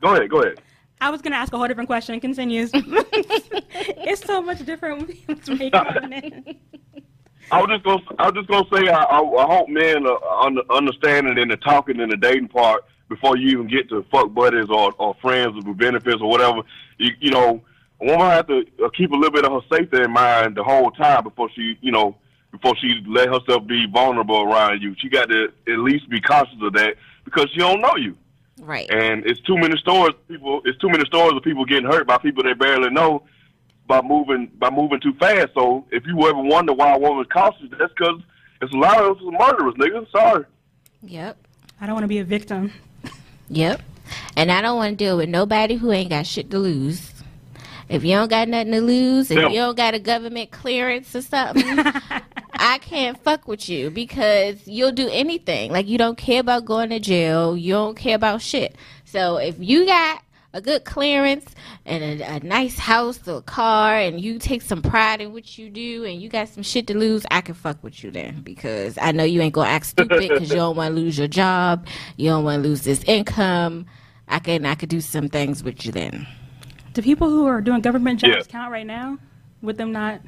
[0.00, 0.60] Go ahead, go ahead.
[1.00, 2.20] I was gonna ask a whole different question.
[2.20, 2.70] Continues.
[2.74, 5.74] it's so much different when in.
[7.50, 10.44] I was just gonna, I was just gonna say, I, I, I hope men are
[10.46, 14.32] under, understanding in the talking and the dating part before you even get to fuck
[14.32, 16.62] buddies or, or friends with benefits or whatever.
[16.98, 17.60] You, you know,
[18.00, 20.62] a woman have to uh, keep a little bit of her safety in mind the
[20.62, 22.16] whole time before she, you know,
[22.52, 24.94] before she let herself be vulnerable around you.
[24.98, 28.16] She got to at least be conscious of that because she don't know you.
[28.60, 28.88] Right.
[28.90, 30.14] And it's too many stories.
[30.28, 33.24] People, it's too many stories of people getting hurt by people they barely know
[33.86, 35.48] by moving by moving too fast.
[35.54, 38.20] So if you ever wonder why a woman's cautious, that's because
[38.62, 40.10] it's a lot of us murderers, nigga.
[40.10, 40.44] Sorry.
[41.02, 41.36] Yep.
[41.80, 42.72] I don't want to be a victim.
[43.48, 43.82] Yep.
[44.36, 47.13] And I don't want to deal with nobody who ain't got shit to lose.
[47.88, 49.48] If you don't got nothing to lose, if Yeah.
[49.48, 51.64] you don't got a government clearance or something,
[52.54, 55.70] I can't fuck with you because you'll do anything.
[55.72, 57.56] Like you don't care about going to jail.
[57.56, 58.76] You don't care about shit.
[59.04, 60.22] So if you got
[60.54, 61.44] a good clearance
[61.84, 65.58] and a, a nice house or a car and you take some pride in what
[65.58, 68.40] you do and you got some shit to lose, I can fuck with you then
[68.42, 71.28] because I know you ain't gonna act stupid because you don't want to lose your
[71.28, 71.86] job.
[72.16, 73.86] You don't want to lose this income.
[74.28, 76.26] I can I could do some things with you then.
[76.94, 78.42] Do people who are doing government jobs Yeah.
[78.44, 79.18] count right now?
[79.62, 80.20] With them not?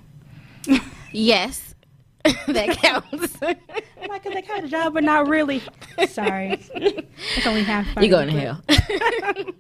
[1.13, 1.75] Yes,
[2.49, 3.41] that counts.
[3.41, 5.63] Like, 'cause they have a job, but not really.
[6.09, 6.59] Sorry.
[6.75, 8.63] it's only half You're going to hell?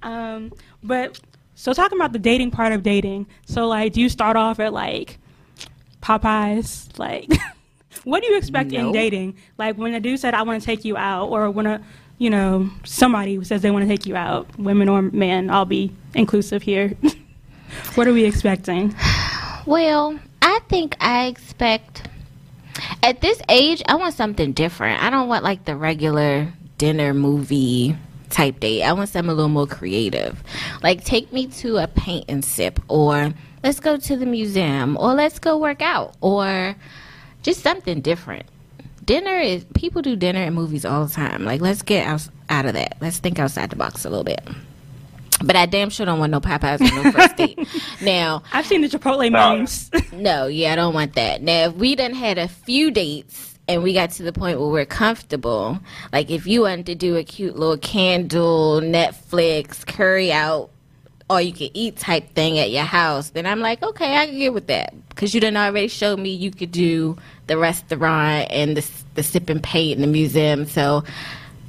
[0.00, 1.18] Um, but
[1.56, 3.26] so talking about the dating part of dating.
[3.46, 5.18] So like, do you start off at like
[6.00, 6.96] Popeyes?
[7.00, 7.28] Like,
[8.04, 9.36] what do you expect in dating?
[9.58, 11.82] Like when a dude said, "I want to take you out," or when a
[12.18, 15.92] you know somebody says they want to take you out, women or men, I'll be
[16.14, 16.94] inclusive here.
[17.94, 18.94] what are we expecting?
[19.66, 22.08] Well, I think I expect
[23.02, 25.02] at this age, I want something different.
[25.02, 27.96] I don't want like the regular dinner movie
[28.30, 28.82] type date.
[28.82, 30.42] I want something a little more creative.
[30.82, 35.14] Like take me to a paint and sip or let's go to the museum or
[35.14, 36.76] let's go work out or
[37.42, 38.46] just something different.
[39.08, 41.42] Dinner is people do dinner and movies all the time.
[41.46, 42.98] Like let's get out, out of that.
[43.00, 44.46] Let's think outside the box a little bit.
[45.42, 47.58] But I damn sure don't want no Popeyes on no first date.
[48.02, 49.56] Now, I've seen the Chipotle No.
[49.56, 49.90] memes.
[50.12, 51.40] no, yeah, I don't want that.
[51.40, 54.68] Now, if we done had a few dates and we got to the point where
[54.68, 55.78] we're comfortable,
[56.12, 60.68] like if you wanted to do a cute little candle, Netflix, curry out,
[61.30, 64.38] or you can eat type thing at your house, then I'm like, okay, I can
[64.38, 67.16] get with that because you done already showed me you could do
[67.48, 71.02] the restaurant and the the sip and paint in the museum, so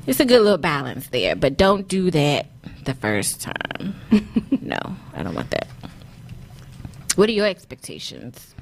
[0.06, 1.36] it's a good little balance there.
[1.36, 2.46] But don't do that
[2.86, 3.96] the first time.
[4.62, 4.78] no,
[5.14, 5.68] I don't want that.
[7.16, 8.54] What are your expectations?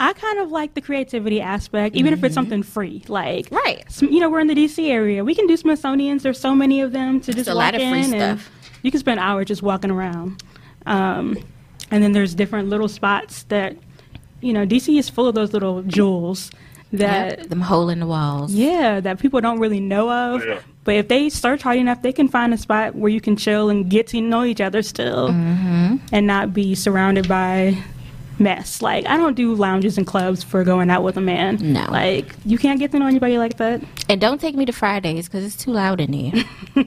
[0.00, 3.02] I kind of like the creativity aspect, even if it's something free.
[3.08, 3.84] Like, Right.
[4.00, 5.24] you know, we're in the DC area.
[5.24, 6.22] We can do Smithsonian's.
[6.22, 8.50] There's so many of them to just a walk lot of free in and stuff.
[8.82, 10.40] you can spend hours just walking around.
[10.86, 11.36] Um,
[11.90, 13.76] and then there's different little spots that,
[14.40, 16.50] you know, DC is full of those little jewels
[16.92, 18.52] that, Yep, them hole in the walls.
[18.54, 20.44] yeah, that people don't really know of.
[20.44, 20.60] Yeah.
[20.84, 23.68] But if they search hard enough, they can find a spot where you can chill
[23.68, 25.96] and get to know each other still Mm-hmm.
[26.12, 27.76] and not be surrounded by
[28.38, 28.80] mess.
[28.80, 31.58] Like, I don't do lounges and clubs for going out with a man.
[31.74, 31.84] No.
[31.90, 33.82] Like, you can't get to know anybody like that.
[34.08, 36.42] And don't take me to Fridays because it's too loud in here.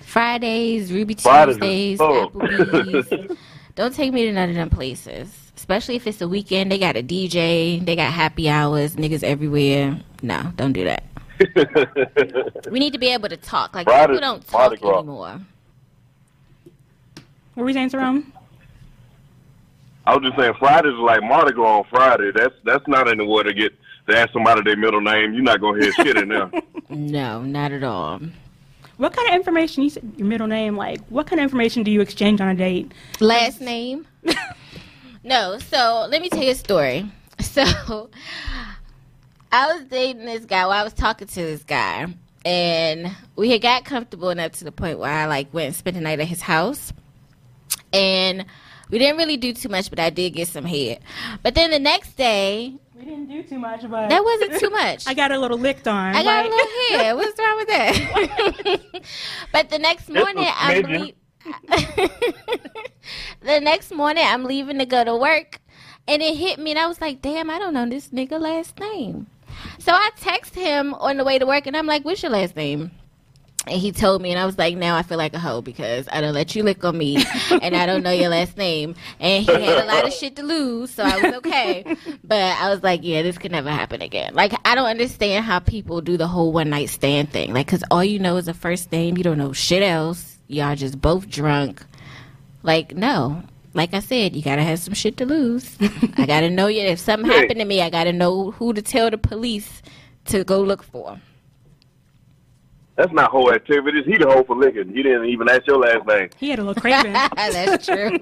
[0.00, 1.98] Fridays, Ruby Fridays is Tuesdays.
[1.98, 3.36] Applebee's.
[3.74, 5.45] don't take me to none of them places.
[5.56, 6.70] Especially if it's a weekend.
[6.70, 7.84] They got a DJ.
[7.84, 8.96] They got happy hours.
[8.96, 9.98] Niggas everywhere.
[10.22, 11.04] No, don't do that.
[12.70, 13.74] we need to be able to talk.
[13.74, 14.98] Like Friday- people don't talk Gras.
[14.98, 15.40] anymore.
[17.54, 18.32] What were we saying, Jerome?
[20.06, 22.30] I was just saying Fridays is like Mardi Gras on Friday.
[22.34, 23.72] That's that's not anywhere to get
[24.08, 25.32] to ask somebody their middle name.
[25.34, 26.50] You're not gonna hear shit in there.
[26.88, 28.20] No, not at all.
[28.96, 31.90] What kind of information, you said your middle name, like, what kind of information do
[31.90, 32.92] you exchange on a date?
[33.18, 34.06] Last name?
[35.26, 35.58] no.
[35.58, 37.10] So let me tell you a story.
[37.38, 38.08] So
[39.52, 40.62] I was dating this guy.
[40.66, 42.06] Well, I was talking to this guy,
[42.44, 45.94] and we had got comfortable enough to the point where I like went and spent
[45.96, 46.92] the night at his house,
[47.92, 48.44] and
[48.90, 51.00] we didn't really do too much, but I did get some head.
[51.42, 55.04] But then the next day, We didn't do too much, but that wasn't too much.
[55.08, 56.14] I got a little licked on.
[56.16, 57.16] I got like- a little head.
[57.16, 59.02] What's wrong with that?
[59.52, 61.00] but the next morning, I'm smidgen.
[61.00, 61.12] le-
[63.42, 65.60] the next morning I'm leaving to go to work,
[66.08, 68.78] and it hit me, and I was like, "Damn, I don't know this nigga last
[68.78, 69.26] name."
[69.78, 72.56] So I text him on the way to work, and I'm like, "What's your last
[72.56, 72.90] name?"
[73.66, 76.06] And he told me, and I was like, now I feel like a hoe because
[76.12, 77.16] I don't let you lick on me,
[77.50, 78.94] and I don't know your last name.
[79.18, 81.96] And he had a lot of shit to lose, so I was okay.
[82.22, 84.34] but I was like, yeah, this could never happen again.
[84.34, 87.52] Like, I don't understand how people do the whole one night stand thing.
[87.52, 90.35] Like, because all you know is a first name, you don't know shit else.
[90.48, 91.84] Y'all just both drunk.
[92.62, 93.42] Like, no.
[93.74, 95.76] like I said, you gotta have some shit to lose.
[96.16, 96.82] I gotta know you.
[96.82, 97.38] If something Yeah.
[97.38, 99.82] happened to me, I gotta know who to tell the police
[100.26, 101.20] to go look for.
[102.96, 104.04] That's not whole activities.
[104.06, 104.88] He the hoe for licking.
[104.88, 106.30] He didn't even ask your last name.
[106.38, 107.12] He had a little craving.
[107.36, 108.18] That's true.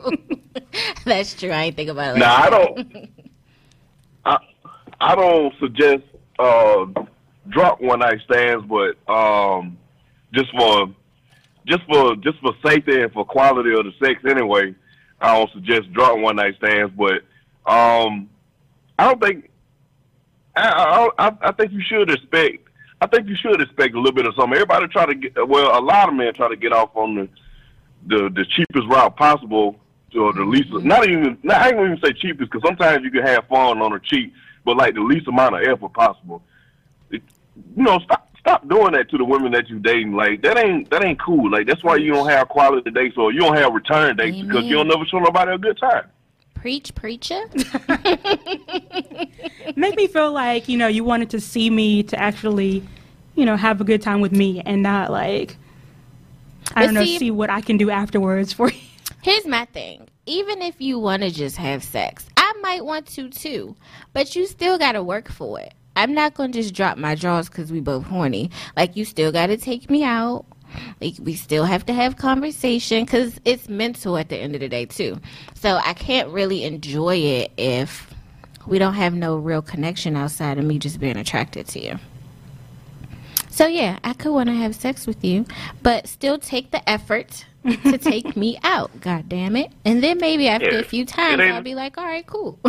[1.05, 1.51] That's true.
[1.51, 2.19] I ain't think about it.
[2.19, 3.11] Now I don't.
[4.25, 4.39] I
[5.01, 6.03] I don't suggest
[6.41, 6.87] uh,
[7.51, 9.79] drop one night stands, but um,
[10.33, 10.89] just for
[11.67, 14.75] just for just for safety and for quality of the sex anyway,
[15.21, 16.93] I don't suggest drop one night stands.
[16.97, 17.23] But
[17.71, 18.29] um,
[18.99, 19.51] I don't think
[20.57, 22.69] I, I I I think you should expect.
[23.01, 24.55] I think you should expect a little bit of something.
[24.55, 25.79] Everybody try to get well.
[25.79, 27.29] A lot of men try to get off on the
[28.07, 29.77] the, the cheapest route possible
[30.17, 30.71] or the least.
[30.73, 31.39] Not even.
[31.43, 34.01] Not, I ain't gonna even say cheapest because sometimes you can have fun on a
[34.01, 34.33] cheap,
[34.65, 36.43] but like the least amount of effort possible.
[37.11, 37.23] It,
[37.77, 40.13] you know, stop stop doing that to the women that you dating.
[40.13, 41.51] Like that ain't that ain't cool.
[41.51, 44.65] Like that's why you don't have quality dates or you don't have return dates because
[44.65, 46.05] you don't never show nobody a good time.
[46.55, 47.41] Preach, preacher.
[49.77, 52.83] Make me feel like, you know, you wanted to see me to actually,
[53.35, 55.57] you know, have a good time with me and not like,
[56.75, 58.79] I But don't know, see- see what I can do afterwards for you.
[59.23, 60.09] Here's my thing.
[60.27, 63.77] Even if you want to just have sex, I might want to too,
[64.13, 65.75] but you still got to work for it.
[65.97, 68.51] I'm not going to just drop my jaws because we both horny.
[68.77, 70.45] Like, you still got to take me out.
[71.01, 74.69] Like, we still have to have conversation because it's mental at the end of the
[74.69, 75.21] day, too.
[75.55, 78.13] So, I can't really enjoy it if
[78.67, 81.99] we don't have no real connection outside of me just being attracted to you.
[83.51, 85.47] So, yeah, I could want to have sex with you,
[85.83, 88.91] but still take the effort to take me out.
[89.01, 89.71] God damn it.
[89.85, 90.79] And then maybe after Yeah.
[90.81, 92.59] a few times, I'll be like, all right, cool.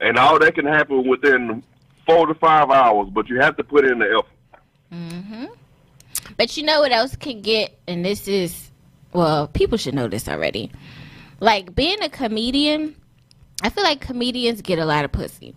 [0.00, 1.62] and all that can happen within
[2.06, 4.62] four to five hours, but you have to put in the effort.
[4.92, 5.48] Mhm.
[6.36, 8.70] But you know what else can get, and this is,
[9.12, 10.70] well, people should know this already.
[11.40, 12.96] Like being a comedian,
[13.62, 15.54] I feel like comedians get a lot of pussy.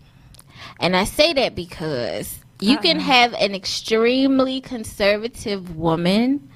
[0.80, 6.48] And I say that because you can have an extremely conservative woman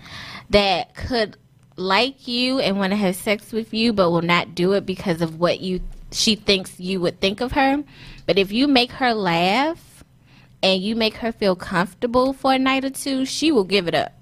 [0.50, 1.36] that could
[1.76, 5.20] like you and want to have sex with you, but will not do it because
[5.20, 5.80] of what you
[6.10, 7.82] she thinks you would think of her.
[8.26, 10.04] But if you make her laugh
[10.62, 13.94] and you make her feel comfortable for a night or two, she will give it
[13.94, 14.12] up.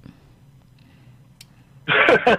[1.88, 2.36] I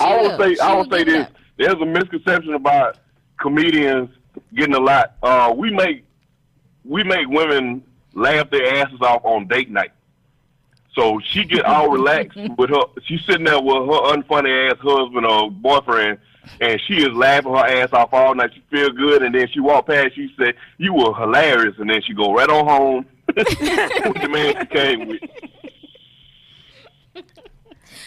[0.00, 0.22] will.
[0.30, 2.98] will say, She I will will say this: there's a misconception about
[3.40, 4.10] comedians
[4.54, 5.14] getting a lot.
[5.22, 6.04] Uh, we make
[6.84, 7.82] we make women
[8.14, 9.92] laugh their asses off on date night.
[10.94, 12.82] So she get all relaxed with her.
[13.04, 16.18] She's sitting there with her unfunny ass husband or boyfriend,
[16.60, 18.50] and she is laughing her ass off all night.
[18.54, 20.14] She feel good, and then she walk past.
[20.14, 24.54] She said, "You were hilarious," and then she go right on home with the man
[24.60, 25.20] she came with.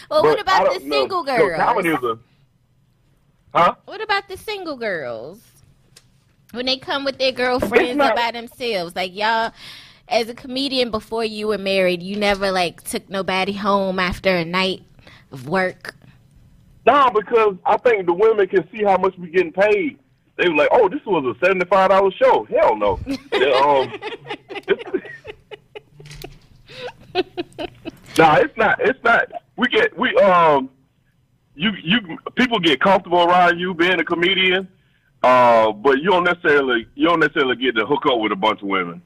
[0.10, 2.04] Well, But what about the single No, comedy girls?
[2.04, 2.20] is a,
[3.58, 3.76] huh?
[3.86, 5.42] What about the single girls?
[6.52, 9.52] When they come with their girlfriends not- by themselves, like y'all,
[10.08, 14.46] as a comedian before you were married, you never like took nobody home after a
[14.46, 14.84] night
[15.32, 15.96] of work.
[16.86, 19.98] No, because I think the women can see how much we getting paid.
[20.38, 23.00] They were like, "Oh, this was a seventy-five dollar show." Hell no.
[23.34, 23.92] Yeah, um,
[28.18, 28.80] nah, it's not.
[28.82, 29.32] It's not.
[29.56, 30.70] We get we um,
[31.56, 34.68] you you people get comfortable around you being a comedian,
[35.24, 38.62] uh, but you don't necessarily you don't necessarily get to hook up with a bunch
[38.62, 39.02] of women.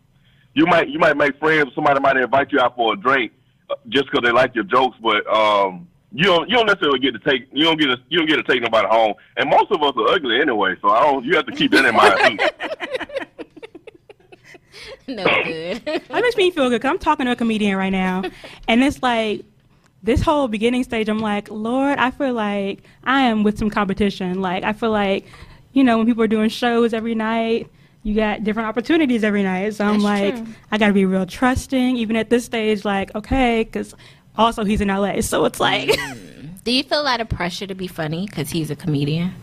[0.55, 1.73] You might you might make friends.
[1.75, 3.31] Somebody might invite you out for a drink
[3.69, 7.11] uh, just because they like your jokes, but um, you don't you don't necessarily get
[7.13, 9.13] to take you don't get to, you don't get to take nobody home.
[9.37, 11.23] And most of us are ugly anyway, so I don't.
[11.25, 12.47] You have to keep that in mind too.
[15.07, 15.83] no good.
[15.85, 18.23] That makes me feel good 'cause I'm talking to a comedian right now,
[18.67, 19.43] and it's like
[20.03, 21.09] this whole beginning stage.
[21.09, 24.41] I'm like, Lord, I feel like I am with some competition.
[24.41, 25.25] Like I feel like,
[25.73, 27.69] you know, when people are doing shows every night,
[28.03, 29.73] you got different opportunities every night.
[29.75, 30.53] So I'm That's like, true.
[30.71, 32.85] I got to be real trusting, even at this stage.
[32.85, 33.93] Like, okay, because
[34.39, 35.91] also he's in LA, so it's like,
[36.63, 39.33] Do you feel a lot of pressure to be funny because he's a comedian?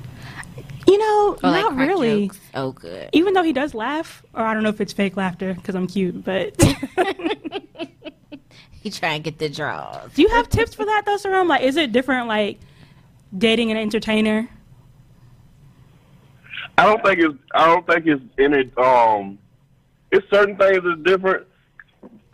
[0.88, 2.26] you know, Or not crack really.
[2.28, 2.40] jokes?
[2.54, 3.10] Oh, good.
[3.12, 5.86] Even though he does laugh, or I don't know if it's fake laughter because I'm
[5.86, 6.54] cute, but.
[8.82, 10.12] He try and get the draws.
[10.12, 11.48] Do you have tips for that though, Cerrome?
[11.48, 12.60] Like, is it different, like
[13.36, 14.48] dating an entertainer?
[16.78, 19.38] I don't think it's I don't think it's any um
[20.12, 21.48] it's certain things that's different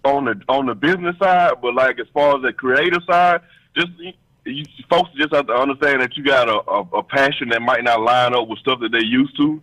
[0.05, 3.41] on the on the business side, but like as far as the creative side,
[3.77, 4.13] just you,
[4.45, 7.85] you folks just have to understand that you got a, a, a passion that might
[7.85, 9.63] not line up with stuff that they're used to.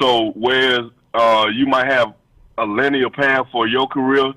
[0.00, 2.14] So whereas uh you might have
[2.58, 4.32] a linear path for your career,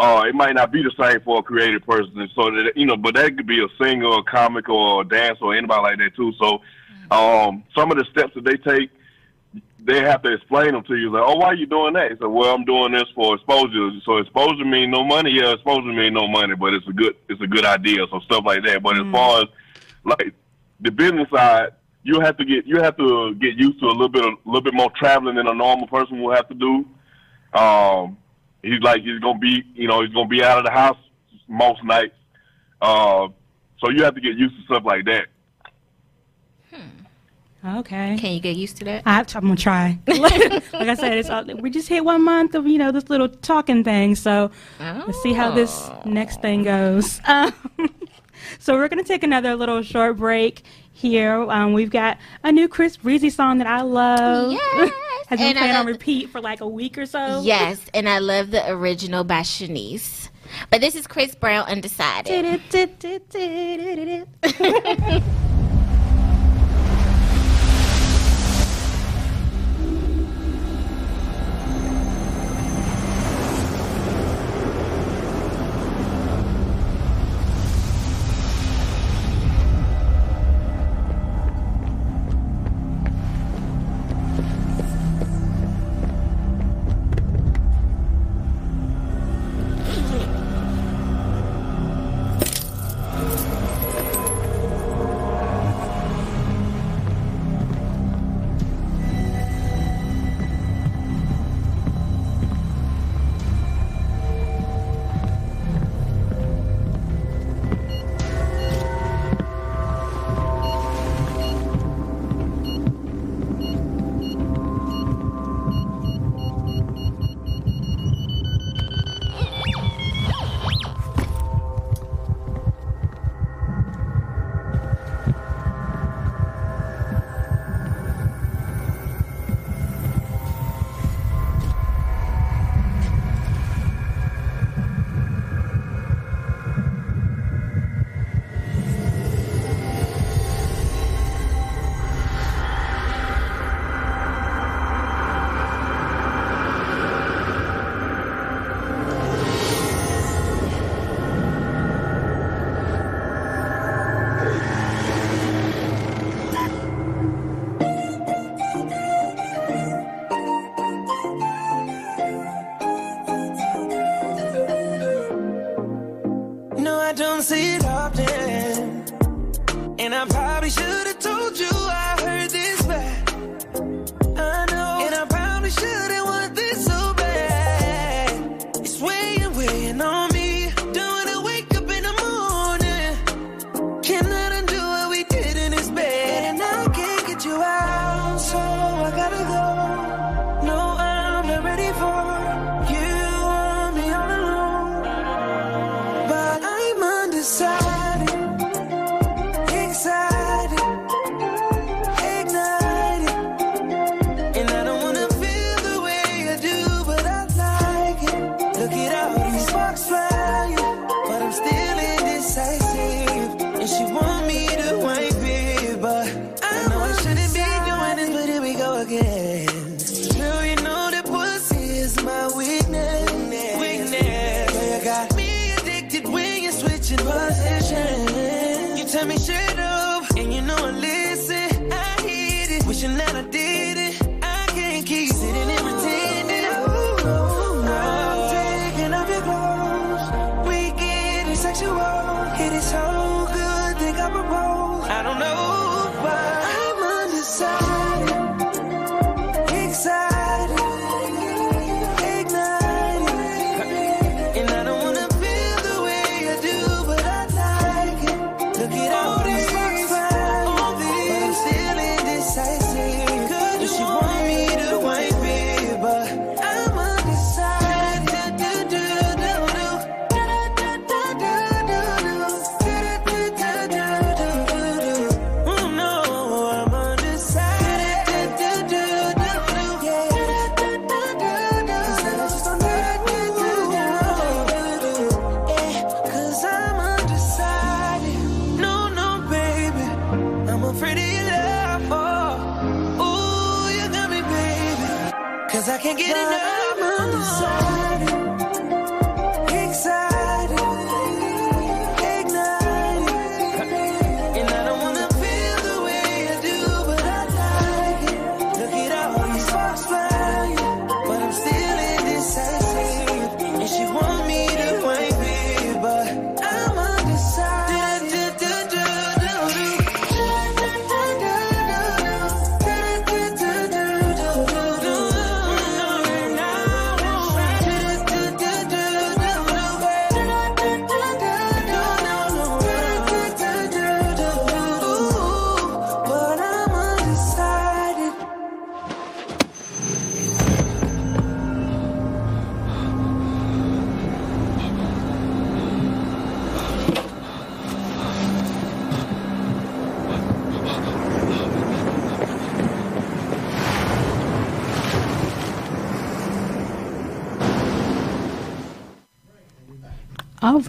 [0.00, 2.18] uh, it might not be the same for a creative person.
[2.18, 5.04] And so that you know, but that could be a singer, a comic, or a
[5.04, 6.32] dancer, or anybody like that too.
[6.40, 6.62] So,
[7.10, 8.90] um, some of the steps that they take,
[9.84, 11.10] they have to explain them to you.
[11.10, 12.12] Like, oh, why are you doing that?
[12.12, 13.90] It's like, well, I'm doing this for exposure.
[14.04, 15.30] So exposure mean no money.
[15.30, 18.06] Yeah, exposure mean no money, but it's a good, it's a good idea.
[18.10, 18.82] So stuff like that.
[18.82, 19.48] But as far as
[20.04, 20.34] like
[20.80, 21.70] the business side,
[22.02, 24.62] you have to get, you have to get used to a little bit, a little
[24.62, 26.86] bit more traveling than a normal person will have to do.
[27.58, 28.16] Um,
[28.62, 30.98] he's like he's gonna be, you know, he's gonna be out of the house
[31.48, 32.14] most nights.
[32.80, 33.28] Uh,
[33.78, 35.26] so you have to get used to stuff like that.
[37.64, 38.16] Okay.
[38.18, 39.02] Can you get used to that?
[39.04, 39.98] I, I'm gonna try.
[40.06, 40.18] like
[40.72, 43.84] I said, it's all, we just hit one month of you know this little talking
[43.84, 47.20] thing, so let's see how this next thing goes.
[47.26, 47.52] Um,
[48.58, 51.42] so we're gonna take another little short break here.
[51.50, 54.52] Um, we've got a new Chris Breezy song that I love.
[54.52, 54.90] Yes.
[55.28, 57.42] Has been And playing on repeat for like a week or so.
[57.44, 60.28] Yes, and I love the original by Shanice.
[60.70, 62.60] But this is Chris Brown, Undecided.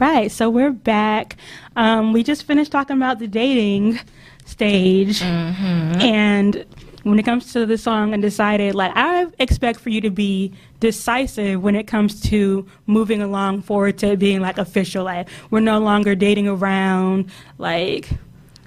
[0.01, 1.37] Right, so we're back.
[1.75, 3.99] Um, we just finished talking about the dating
[4.45, 6.65] stage, and
[7.03, 11.61] when it comes to the song, Undecided like I expect for you to be decisive
[11.61, 15.03] when it comes to moving along forward to being like official.
[15.03, 17.29] Like we're no longer dating around.
[17.59, 18.09] Like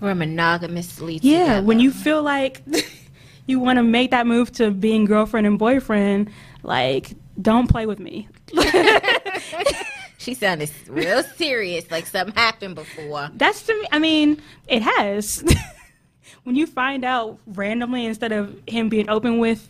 [0.00, 1.66] We're monogamously yeah, together.
[1.66, 2.62] when you feel like
[3.46, 6.30] you want to make that move to being girlfriend and boyfriend,
[6.62, 7.10] like
[7.42, 8.28] don't play with me.
[10.18, 13.30] She sounded real serious, like something happened before.
[13.34, 13.86] That's to me.
[13.92, 15.44] I mean, it has.
[16.44, 19.68] when you find out randomly instead of him being open with,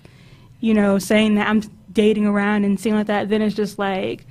[0.61, 4.27] you know, saying that I'm dating around and seeing like that, then it's just like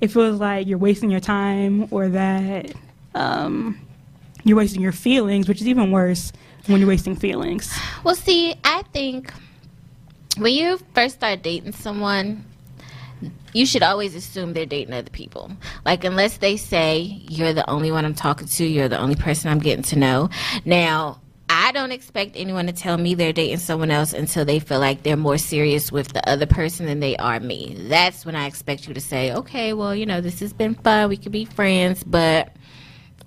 [0.00, 2.72] it feels like you're wasting your time or that
[3.14, 3.78] um,
[4.44, 6.32] you're wasting your feelings, which is even worse
[6.66, 7.72] when you're wasting feelings.
[8.04, 9.32] Well, see, I think
[10.38, 12.44] when you first start dating someone,
[13.52, 15.50] you should always assume they're dating other people.
[15.84, 19.50] Like, unless they say, you're the only one I'm talking to, you're the only person
[19.50, 20.30] I'm getting to know.
[20.64, 24.80] Now, I don't expect anyone to tell me they're dating someone else until they feel
[24.80, 27.76] like they're more serious with the other person than they are me.
[27.88, 31.08] That's when I expect you to say, okay, well, you know, this has been fun.
[31.08, 32.52] We could be friends, but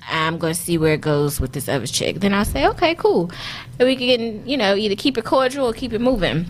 [0.09, 2.19] I'm going to see where it goes with this other chick.
[2.19, 3.31] Then I'll say, okay, cool.
[3.79, 6.47] And we can, you know, either keep it cordial or keep it moving.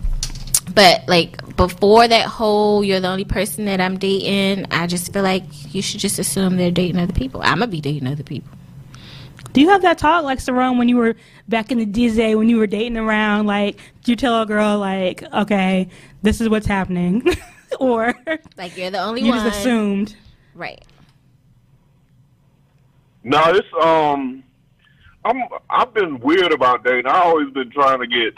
[0.74, 4.66] But like before that whole, you're the only person that I'm dating.
[4.70, 5.44] I just feel like
[5.74, 7.40] you should just assume they're dating other people.
[7.42, 8.50] I'm gonna be dating other people.
[9.52, 11.16] Do you have that talk like Cerrome when you were
[11.48, 13.46] back in the Disney when you were dating around?
[13.46, 15.88] Like, do you tell a girl like, okay,
[16.22, 17.22] this is what's happening,
[17.80, 18.14] or
[18.56, 19.44] Like you're the only you one.
[19.44, 20.14] just assumed?
[20.54, 20.84] Right.
[23.24, 24.42] No, it's um,
[25.24, 27.06] I'm I've been weird about dating.
[27.06, 28.34] I always been trying to get.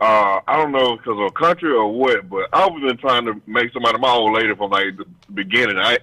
[0.00, 3.72] Uh, I don't know because of country or what, but I've been trying to make
[3.72, 5.78] somebody my old lady from like the beginning.
[5.78, 5.98] I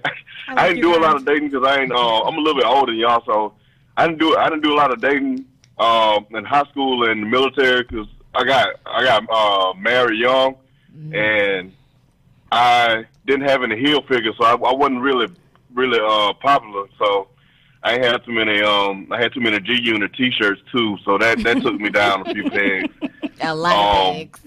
[0.48, 1.92] I, like didn't do a lot of dating because I ain't.
[1.92, 3.52] Uh, I'm a little bit older than y'all, so
[3.96, 5.44] I didn't do I didn't do a lot of dating
[5.78, 10.56] um, in high school and the military because I got I got uh, married young
[11.12, 11.72] and
[12.50, 15.28] I didn't have any heel figure, so I, I wasn't really
[15.74, 16.86] really uh, popular.
[16.98, 17.28] So
[17.82, 21.42] I had too many um I had too many G Unit T-shirts too, so that
[21.44, 22.94] that took me down a few pegs,
[23.40, 24.40] A lot Um, of things.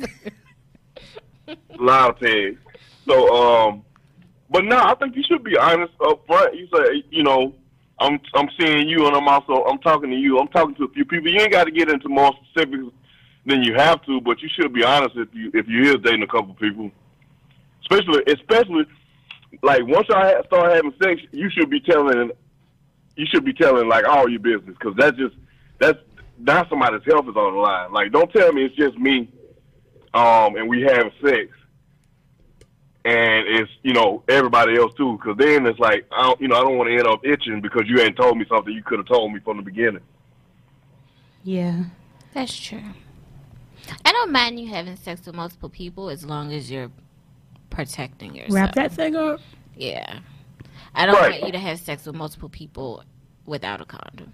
[1.47, 2.59] a lot of pegs.
[3.07, 3.83] So um,
[4.49, 6.55] but no, I think you should be honest up front.
[6.55, 7.53] You say you know.
[7.97, 10.37] I'm I'm seeing you, and I'm also I'm talking to you.
[10.37, 11.31] I'm talking to a few people.
[11.31, 12.83] You ain't got to get into more specifics
[13.45, 16.23] than you have to, but you should be honest if you if you is dating
[16.23, 16.91] a couple people,
[17.83, 18.83] especially especially
[19.63, 22.31] like once I start having sex, you should be telling
[23.15, 25.35] you should be telling like all your business because that's just
[25.79, 25.99] that's
[26.37, 27.91] now somebody's health is on the line.
[27.91, 29.29] Like don't tell me it's just me,
[30.13, 31.49] um, and we having sex,
[33.05, 35.17] and it's you know everybody else too.
[35.17, 37.61] Because then it's like I don't you know I don't want to end up itching
[37.61, 40.01] because you ain't told me something you could have told me from the beginning.
[41.43, 41.83] Yeah.
[42.33, 42.81] That's true.
[44.03, 46.91] I don't mind you having sex with multiple people as long as you're
[47.69, 48.53] protecting yourself.
[48.55, 49.39] Wrap that thing up.
[49.77, 50.19] Yeah.
[50.95, 51.33] I don't Right.
[51.33, 53.03] want you to have sex with multiple people
[53.45, 54.33] without a condom.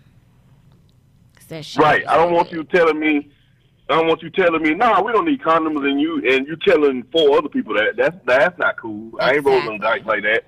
[1.52, 2.08] 'Cause that shit Right.
[2.08, 3.30] I don't want you telling me.
[3.89, 6.56] I don't want you telling me, nah, we don't need condoms, and you and you
[6.66, 7.97] telling four other people that.
[7.97, 9.12] That's that's not cool.
[9.20, 10.45] I ain't rolling the dice like that.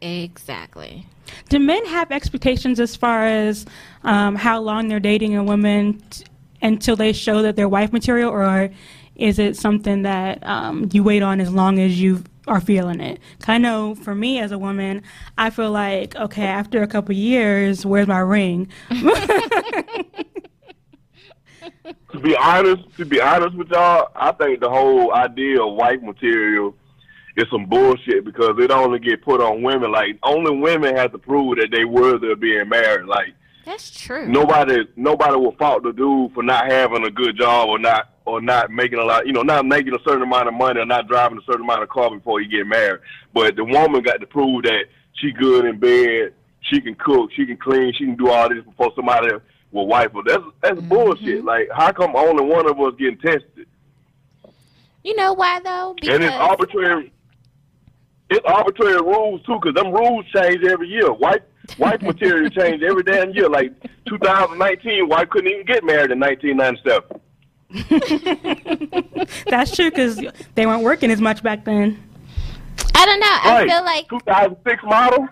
[0.00, 1.06] Exactly.
[1.48, 3.64] Do men have expectations as far as
[4.02, 6.24] um, how long they're dating a woman t-
[6.62, 8.70] until they show that they're wife material, or
[9.14, 13.20] is it something that um, you wait on as long as you are feeling it.
[13.46, 15.02] I know for me as a woman,
[15.36, 18.68] I feel like okay, after a couple years, where's my ring?
[22.12, 26.00] To be honest, to be honest with y'all, I think the whole idea of wife
[26.00, 26.74] material
[27.36, 29.92] is some bullshit because it only get put on women.
[29.92, 33.06] Like only women have to prove that they worthy of being married.
[33.06, 33.34] Like
[33.64, 34.26] That's true.
[34.28, 38.40] nobody nobody will fault the dude for not having a good job or not or
[38.40, 41.08] not making a lot you know not making a certain amount of money or not
[41.08, 43.00] driving a certain amount of car before you get married
[43.32, 47.46] but the woman got to prove that she good in bed she can cook she
[47.46, 49.28] can clean she can do all this before somebody
[49.72, 50.88] will wife her that's that's mm-hmm.
[50.88, 53.66] bullshit like how come only one of us getting tested
[55.02, 55.94] You know why though?
[56.02, 57.12] and it's arbitrary
[58.28, 61.12] it's arbitrary rules too, because them rules change every year.
[61.12, 61.42] White
[61.76, 63.48] white material change every damn year.
[63.48, 63.72] Like
[64.08, 67.20] 2019, white couldn't even get married in 1997.
[69.46, 70.20] That's true because
[70.54, 72.02] they weren't working as much back then.
[72.94, 73.26] I don't know.
[73.28, 75.28] I feel like 2006 model.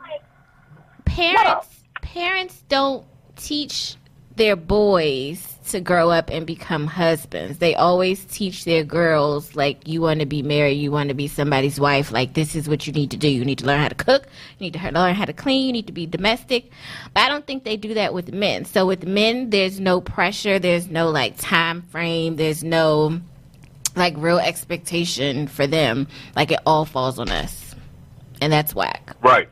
[1.04, 1.68] parents
[2.02, 3.06] parents don't
[3.36, 3.96] teach
[4.36, 7.58] their boys to grow up and become husbands.
[7.58, 11.28] They always teach their girls like you want to be married, you want to be
[11.28, 12.12] somebody's wife.
[12.12, 13.28] Like this is what you need to do.
[13.28, 14.24] You need to learn how to cook.
[14.58, 15.66] You need to learn how to clean.
[15.66, 16.70] You need to be domestic.
[17.12, 18.64] But I don't think they do that with men.
[18.64, 20.58] So with men, there's no pressure.
[20.58, 22.36] There's no like time frame.
[22.36, 23.20] There's no
[23.96, 26.08] like real expectation for them.
[26.36, 27.74] Like it all falls on us,
[28.40, 29.16] and that's whack.
[29.22, 29.48] Right.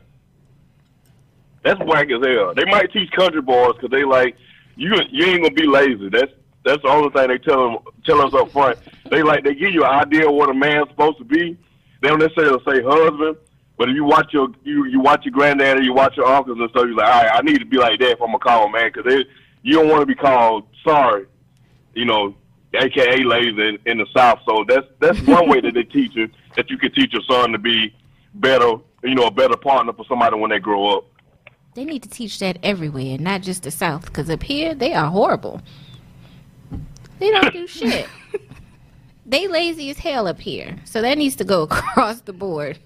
[1.63, 2.53] That's whack as hell.
[2.53, 4.35] They might teach country boys because they like
[4.75, 4.95] you.
[5.11, 6.09] You ain't gonna be lazy.
[6.09, 6.31] That's
[6.63, 7.77] that's the only thing they tell them.
[8.05, 8.79] Tell us up front.
[9.09, 11.57] They like they give you an idea of what a man's supposed to be.
[12.01, 13.37] They don't necessarily say husband,
[13.77, 16.57] but if you watch your you you watch your granddad or you watch your uncles
[16.59, 18.39] and stuff, you're like, all right, I need to be like that if I'm gonna
[18.39, 19.23] call a man because
[19.61, 21.25] you don't want to be called sorry,
[21.93, 22.35] you know,
[22.73, 24.39] aka lazy in, in the South.
[24.45, 27.51] So that's that's one way that they teach you that you can teach your son
[27.51, 27.93] to be
[28.35, 31.05] better, you know, a better partner for somebody when they grow up.
[31.75, 35.09] They need to teach that everywhere, not just the South, because up here they are
[35.09, 35.61] horrible.
[37.19, 38.07] They don't do shit.
[39.25, 42.77] They lazy as hell up here, so that needs to go across the board.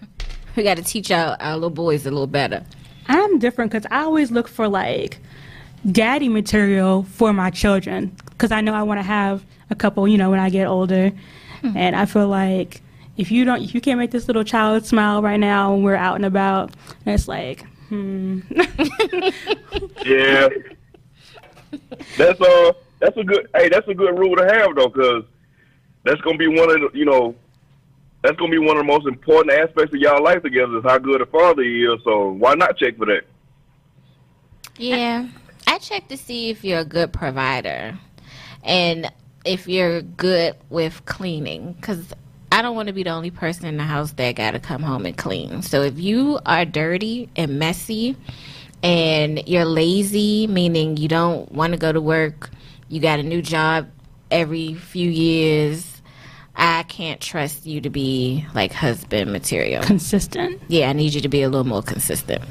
[0.55, 2.63] We got to teach our, our little boys a little better.
[3.07, 5.19] I'm different because I always look for like
[5.91, 10.17] daddy material for my children because I know I want to have a couple, you
[10.17, 11.11] know, when I get older.
[11.61, 11.77] Hmm.
[11.77, 12.81] And I feel like
[13.17, 15.95] if you don't, if you can't make this little child smile right now when we're
[15.95, 16.71] out and about,
[17.05, 18.39] and it's like, hmm.
[20.05, 20.49] Yeah.
[22.17, 25.23] that's uh that's a good hey that's a good rule to have though because
[26.03, 27.35] that's gonna be one of the you know
[28.23, 30.97] that's gonna be one of the most important aspects of y'all life together is how
[30.97, 31.99] good a father he is.
[32.03, 33.23] So why not check for that?
[34.77, 35.27] Yeah.
[35.67, 37.97] I check to see if you're a good provider
[38.63, 39.11] and
[39.45, 42.13] if you're good with cleaning because
[42.51, 44.81] I don't want to be the only person in the house that got to come
[44.81, 45.61] home and clean.
[45.61, 48.15] So if you are dirty and messy
[48.81, 52.49] and you're lazy, meaning you don't want to go to work,
[52.89, 53.89] you got a new job
[54.31, 56.01] every few years,
[56.55, 59.83] I can't trust you to be like husband material.
[59.83, 60.61] consistent.
[60.67, 62.43] Yeah, I need you to be a little more consistent.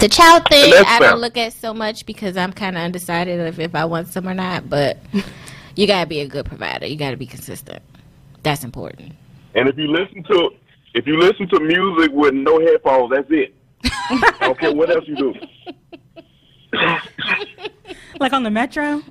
[0.00, 3.58] The child thing, I don't look at so much because I'm kind of undecided if,
[3.58, 4.68] if I want some or not.
[4.68, 4.98] But
[5.76, 6.86] you gotta be a good provider.
[6.86, 7.82] You gotta be consistent.
[8.42, 9.14] That's important.
[9.54, 10.50] And if you listen to
[10.94, 13.54] if you listen to music with no headphones, that's it.
[13.84, 15.34] I don't care what else you do.
[18.20, 19.02] Like on the metro.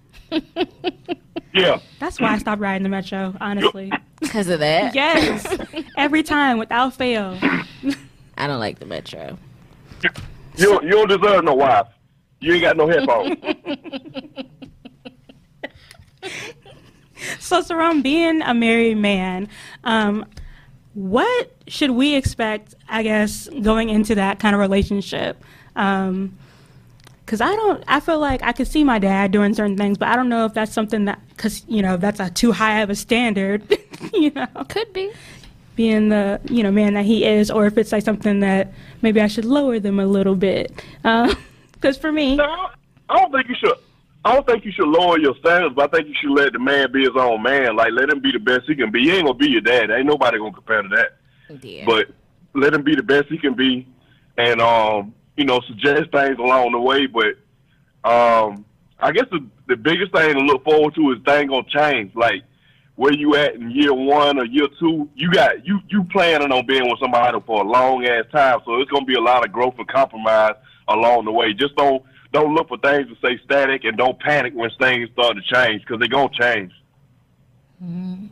[1.54, 1.80] Yeah.
[2.00, 3.92] That's why I stopped riding the metro, honestly.
[4.22, 5.58] Because of that, yes.
[5.98, 7.40] Every time without fail.
[8.38, 9.36] I don't like the metro.
[10.58, 11.88] You don't, you don't deserve no wife.
[12.40, 13.36] You ain't got no headphones.
[17.40, 19.48] So, Cerrome, being a married man,
[19.84, 20.26] um,
[20.94, 25.42] what should we expect, I guess, going into that kind of relationship?
[25.74, 30.10] Because I don't, I feel like I could see my dad doing certain things, but
[30.10, 32.90] I don't know if that's something that, because, you know, that's a too high of
[32.90, 33.64] a standard,
[34.14, 35.12] you know, Could be.
[35.76, 39.22] being the, you know, man that he is, or if it's like something that maybe
[39.22, 40.72] I should lower them a little bit.
[41.74, 42.44] Because for me, No,
[43.10, 43.74] I don't think you should.
[44.24, 46.60] I don't think you should lower your standards, but I think you should let the
[46.60, 47.76] man be his own man.
[47.76, 49.04] Like let him be the best he can be.
[49.04, 49.90] He ain't gonna be your dad.
[49.90, 51.64] Ain't nobody gonna compare to that.
[51.64, 51.86] Yeah.
[51.86, 52.08] But
[52.54, 53.88] let him be the best he can be,
[54.38, 57.08] and um, you know, suggest things along the way.
[57.08, 57.36] But
[58.04, 58.66] um,
[59.00, 62.14] I guess the the biggest thing to look forward to is things gonna change.
[62.16, 62.44] Like
[62.96, 66.68] where you at in year one or year two, you got you you planning on
[66.68, 68.60] being with somebody for a long ass time.
[68.66, 70.54] So it's gonna be a lot of growth and compromise
[70.88, 71.54] along the way.
[71.54, 72.04] Just don't
[72.34, 75.82] don't look for things to stay static and don't panic when things start to change
[75.82, 76.72] because they're gonna change.
[77.84, 78.28] Mm-hmm.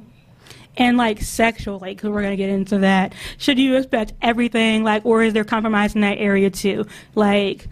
[0.78, 3.14] and like sexual, like 'cause we're gonna get into that.
[3.38, 6.86] Should you expect everything, like, or is there compromise in that area too?
[7.16, 7.68] Like,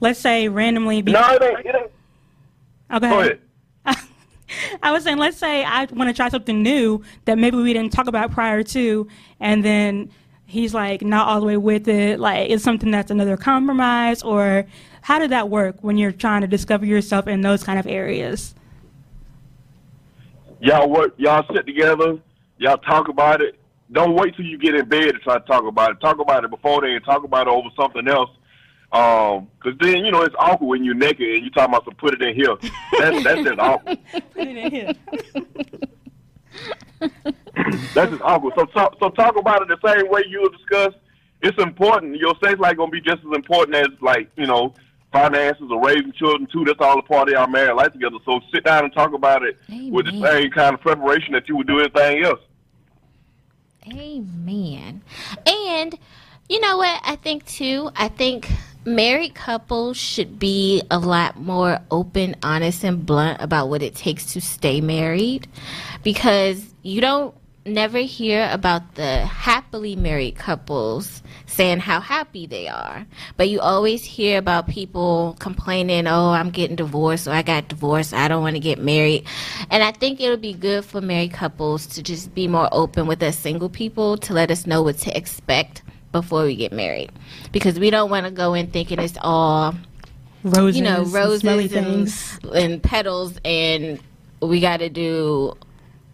[0.00, 1.02] let's say randomly.
[1.02, 1.66] Be- No, it ain't.
[1.66, 1.90] It ain't.
[2.90, 3.08] Oh, okay.
[3.10, 3.40] Go ahead.
[4.82, 7.92] I was saying, let's say I want to try something new that maybe we didn't
[7.92, 9.06] talk about prior to,
[9.40, 10.10] and then
[10.46, 12.18] he's like not all the way with it.
[12.20, 14.64] Like, it's something that's another compromise, or
[15.02, 18.54] how did that work when you're trying to discover yourself in those kind of areas?
[20.60, 22.18] y'all work, y'all sit together,
[22.58, 23.58] y'all talk about it.
[23.92, 26.00] Don't wait till you get in bed to try to talk about it.
[26.00, 27.00] Talk about it before then.
[27.02, 28.30] Talk about it over something else.
[28.92, 31.92] Um 'cause then you know it's awkward when you're naked and you're talking about to
[31.92, 32.56] put it in here.
[32.98, 33.98] That's that's just awkward.
[34.34, 34.92] Put it in here.
[37.94, 38.54] That's just awkward.
[38.56, 40.92] So talk, so talk about it the same way you would discuss.
[41.40, 42.16] It's important.
[42.16, 44.74] Your sex life gonna be just as important as like you know
[45.12, 46.64] finances or raising children too.
[46.64, 48.16] That's all a part of our married life together.
[48.24, 49.58] So sit down and talk about it
[49.90, 52.40] with the same kind of preparation that you would do anything else.
[53.86, 55.02] Amen.
[55.46, 55.98] And
[56.48, 57.00] you know what?
[57.04, 57.90] I think too.
[57.96, 58.48] I think
[58.84, 64.32] married couples should be a lot more open, honest, and blunt about what it takes
[64.34, 65.48] to stay married
[66.02, 67.34] because you don't
[67.66, 73.06] never hear about the happily married couples saying how happy they are.
[73.36, 78.14] But you always hear about people complaining, oh, I'm getting divorced or I got divorced,
[78.14, 79.26] I don't want to get married.
[79.70, 83.22] And I think it'll be good for married couples to just be more open with
[83.22, 85.82] us single people to let us know what to expect
[86.12, 87.12] before we get married.
[87.52, 89.74] Because we don't want to go in thinking it's all
[90.42, 92.10] Roses, you know, roses smelly and,
[92.54, 94.00] and petals, and
[94.40, 95.54] we got to do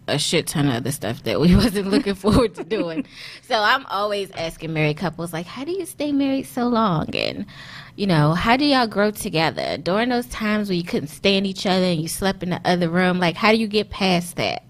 [0.07, 3.05] a shit ton of other stuff that we wasn't looking forward to doing.
[3.41, 7.15] So I'm always asking married couples, like, how do you stay married so long?
[7.15, 7.45] And,
[7.95, 9.77] you know, how do y'all grow together?
[9.77, 12.89] During those times where you couldn't stand each other and you slept in the other
[12.89, 14.63] room, like, how do you get past that?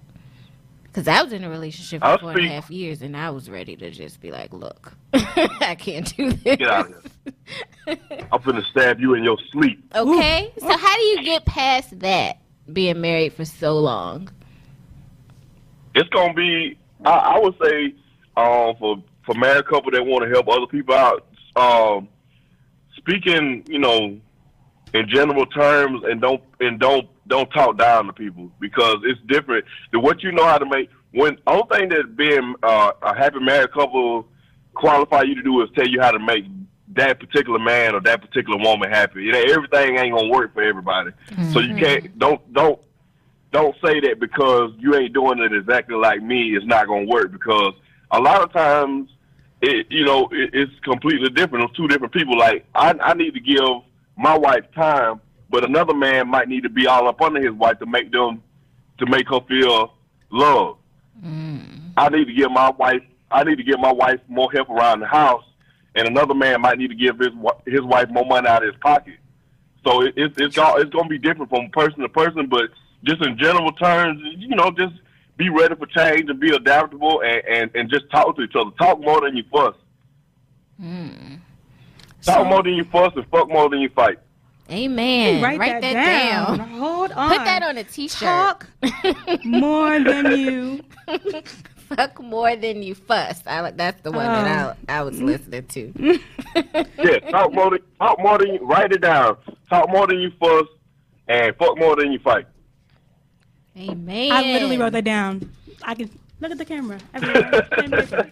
[0.84, 3.30] Because I was in a relationship for I'll four and a half years, and I
[3.30, 6.58] was ready to just be like, look, I can't do this.
[6.58, 7.04] Get out of
[7.86, 7.98] here.
[8.32, 9.86] I'm finna stab you in your sleep.
[9.94, 10.52] Okay?
[10.58, 12.40] So how do you get past that
[12.74, 14.30] being married for so long?
[15.98, 16.78] It's gonna be.
[17.06, 17.96] I, I would say,
[18.38, 21.26] um, for for married couple that want to help other people out,
[21.56, 22.08] um,
[22.96, 24.20] speaking, you know,
[24.94, 29.66] in general terms, and don't and don't don't talk down to people because it's different.
[29.92, 30.90] The what you know how to make.
[31.14, 34.28] When only thing that being uh, a happy married couple
[34.76, 36.46] qualify you to do is tell you how to make
[36.90, 39.24] that particular man or that particular woman happy.
[39.24, 41.12] You know, everything ain't gonna work for everybody.
[41.54, 42.80] So you can't don't don't
[43.52, 47.32] don't say that because you ain't doing it exactly like me, it's not gonna work
[47.32, 47.74] because
[48.12, 49.10] a lot of times
[49.62, 51.66] it you know, it, it's completely different.
[51.66, 52.38] It's two different people.
[52.38, 53.64] Like I I need to give
[54.18, 57.80] my wife time, but another man might need to be all up under his wife
[57.80, 58.44] to make them
[59.00, 59.94] to make her feel
[60.32, 60.80] loved.
[61.24, 61.92] Mm.
[61.96, 65.00] I need to give my wife I need to give my wife more help around
[65.00, 65.44] the house
[65.98, 67.34] and another man might need to give his
[67.66, 69.16] his wife more money out of his pocket.
[69.86, 72.70] So it, it's it's all, it's going to be different from person to person, but
[73.04, 74.94] just in general terms, you know, just
[75.38, 78.72] be ready for change and be adaptable and, and, and just talk to each other.
[78.78, 79.76] Talk more than you fuss.
[80.80, 81.36] Hmm.
[82.24, 84.20] Talk more than you fuss and fuck more than you fight.
[84.70, 85.42] Amen.
[85.42, 86.58] Write, Write, that, down.
[86.58, 86.70] down.
[86.72, 87.30] Hold on.
[87.30, 88.20] Put that on a t-shirt.
[88.20, 88.68] Talk
[89.46, 90.82] more than you.
[91.88, 93.42] Fuck more than you fuss.
[93.48, 94.76] I, like- that's the one that oh.
[94.90, 96.20] I, I was listening to.
[96.98, 99.38] Yeah, talk more than talk more than you write it down.
[99.70, 100.66] Talk more than you fuss
[101.28, 102.48] and fuck more than you fight.
[103.78, 104.32] Amen.
[104.32, 105.52] I literally wrote that down.
[105.84, 106.10] I can
[106.40, 107.00] look at the camera.
[107.14, 107.68] everywhere.
[107.80, 108.32] Same paper.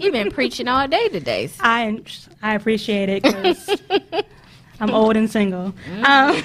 [0.00, 1.48] You've been preaching all day today.
[1.60, 2.02] I
[2.42, 3.80] I appreciate it because
[4.80, 5.72] I'm old and single.
[6.04, 6.42] Um,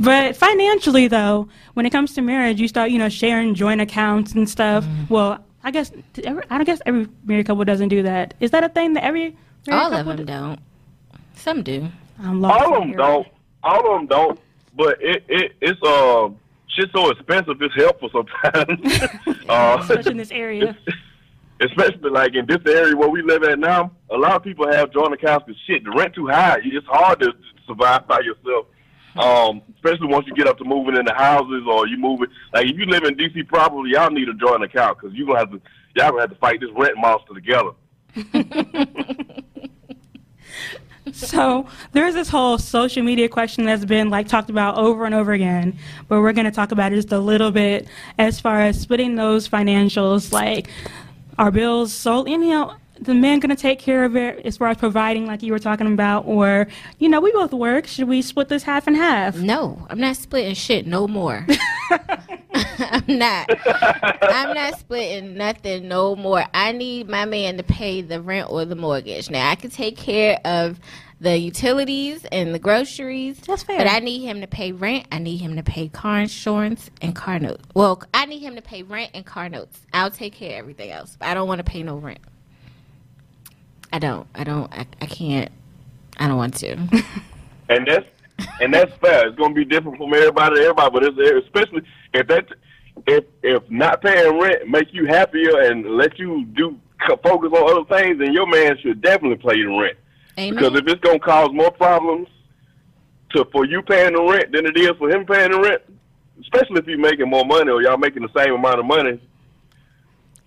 [0.00, 4.32] but financially, though, when it comes to marriage, you start you know sharing joint accounts
[4.32, 4.84] and stuff.
[5.08, 5.90] Well, I guess
[6.22, 8.34] every, I guess every married couple doesn't do that.
[8.40, 9.36] Is that a thing that every
[9.66, 10.24] married All of them do?
[10.24, 10.58] don't.
[11.36, 11.88] Some do.
[12.22, 12.96] I'm lost All of them here.
[12.98, 13.26] don't.
[13.62, 14.40] All of them don't.
[14.76, 16.36] But it, it it's um
[16.74, 17.60] shit so expensive.
[17.60, 19.02] It's helpful sometimes.
[19.48, 20.76] uh, especially in this area.
[21.60, 24.92] especially like in this area where we live at now, a lot of people have
[24.92, 26.58] joint accounts because shit, the rent too high.
[26.62, 27.32] It's hard to
[27.66, 28.66] survive by yourself.
[29.16, 32.30] Um, especially once you get up to moving into houses or you move it.
[32.52, 35.38] Like if you live in DC probably y'all need a joint account because you gonna
[35.38, 35.60] have to
[35.94, 37.70] y'all gonna have to fight this rent monster together.
[41.14, 45.32] So there's this whole social media question that's been like talked about over and over
[45.32, 47.86] again, but we're going to talk about it just a little bit
[48.18, 50.32] as far as splitting those financials.
[50.32, 50.68] Like,
[51.38, 54.68] our bills so you know the man going to take care of it as far
[54.68, 57.86] as providing, like you were talking about, or you know we both work.
[57.86, 59.36] Should we split this half and half?
[59.36, 61.46] No, I'm not splitting shit no more.
[62.78, 63.50] I'm not.
[64.22, 66.44] I'm not splitting nothing no more.
[66.54, 69.28] I need my man to pay the rent or the mortgage.
[69.28, 70.78] Now I can take care of
[71.20, 73.38] the utilities and the groceries.
[73.40, 73.78] That's fair.
[73.78, 75.06] But I need him to pay rent.
[75.12, 77.64] I need him to pay car insurance and car notes.
[77.74, 79.80] Well, I need him to pay rent and car notes.
[79.92, 81.16] I'll take care of everything else.
[81.20, 82.20] I don't want to pay no rent.
[83.92, 84.26] I don't.
[84.34, 84.72] I don't.
[84.72, 85.50] I, I can't.
[86.18, 86.72] I don't want to.
[87.68, 88.06] and that's
[88.60, 89.28] and that's fair.
[89.28, 92.48] It's gonna be different from everybody to everybody, but it's especially if that
[93.06, 96.78] if if not paying rent make you happier and let you do
[97.22, 99.96] focus on other things, then your man should definitely pay the rent.
[100.36, 102.28] Because if it's gonna cause more problems
[103.30, 105.82] to for you paying the rent than it is for him paying the rent,
[106.40, 109.20] especially if you're making more money or y'all making the same amount of money,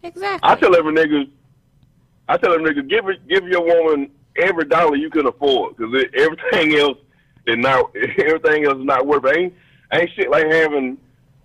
[0.03, 0.49] Exactly.
[0.49, 1.29] I tell every nigga,
[2.29, 5.93] I tell every nigga, give it, give your woman every dollar you can afford, because
[6.15, 6.97] everything else
[7.45, 9.25] is not, everything else is not worth.
[9.25, 9.37] it.
[9.37, 9.53] Ain't
[9.93, 10.97] ain't shit like having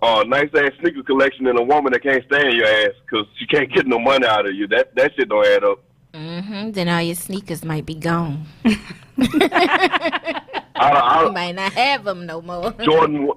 [0.02, 3.46] a nice ass sneaker collection and a woman that can't stand your ass because she
[3.46, 4.66] can't get no money out of you.
[4.68, 5.82] That that shit don't add up.
[6.14, 8.46] Hmm Then all your sneakers might be gone.
[8.64, 10.40] I,
[10.74, 12.72] I, You might not have them no more.
[12.72, 13.30] Jordan,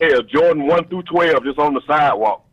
[0.00, 2.44] yeah, Jordan one through twelve, just on the sidewalk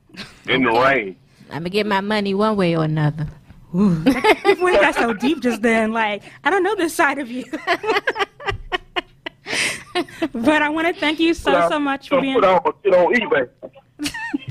[0.48, 1.16] in the rain.
[1.52, 3.28] I'm gonna get my money one way or another.
[3.74, 5.92] we got so deep just then.
[5.92, 7.46] Like, I don't know this side of you.
[10.34, 13.14] but I want to thank you so, so much for being put on, get on
[13.14, 13.48] eBay.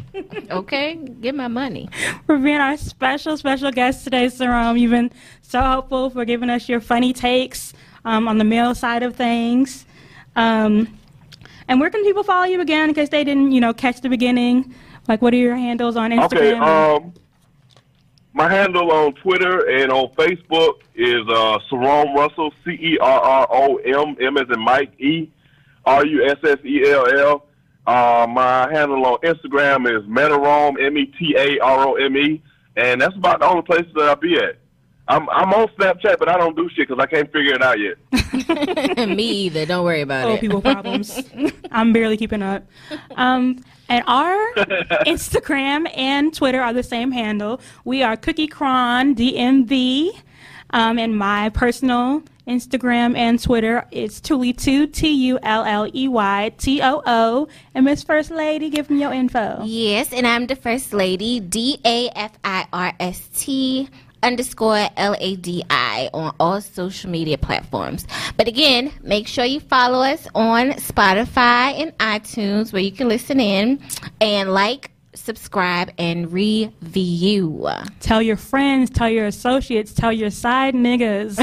[0.50, 1.88] Okay, get my money.
[2.26, 4.78] for being our special, special guest today, Cerrome.
[4.78, 5.10] You've been
[5.42, 7.72] so helpful for giving us your funny takes
[8.04, 9.86] um, on the male side of things.
[10.36, 10.98] Um,
[11.68, 14.08] and where can people follow you again in case they didn't, you know, catch the
[14.08, 14.74] beginning?
[15.06, 16.24] Like, what are your handles on Instagram?
[16.24, 17.12] Okay, um,
[18.32, 23.46] my handle on Twitter and on Facebook is uh, Cerrome Russell, C E R R
[23.50, 25.30] O M, M as in Mike, E
[25.84, 27.47] R U S S E L L.
[27.88, 32.42] Uh, my handle on Instagram is Metarome, M E T A R O M E,
[32.76, 34.58] and that's about the only places that I'll be at.
[35.08, 37.78] I'm I'm on Snapchat, but I don't do shit because I can't figure it out
[37.78, 39.08] yet.
[39.08, 39.64] Me either.
[39.64, 40.40] Don't worry about old it.
[40.42, 41.18] people problems.
[41.72, 42.66] I'm barely keeping up.
[43.16, 44.36] Um, and our
[45.06, 47.58] Instagram and Twitter are the same handle.
[47.86, 50.10] We are Cookie Cron DMV.
[50.74, 56.52] Um, and my personal Instagram and Twitter It's Tulley2, T U L L E Y
[56.58, 57.48] T O O.
[57.74, 59.62] And Miss First Lady, give me your info.
[59.64, 63.88] Yes, and I'm the first lady, D A F I R S T
[64.22, 68.06] underscore L A D I on all social media platforms.
[68.36, 73.40] But again, make sure you follow us on Spotify and iTunes where you can listen
[73.40, 73.80] in
[74.20, 74.90] and like,
[75.28, 77.68] subscribe, and review.
[78.00, 81.36] Tell your friends, tell your associates, tell your side niggas.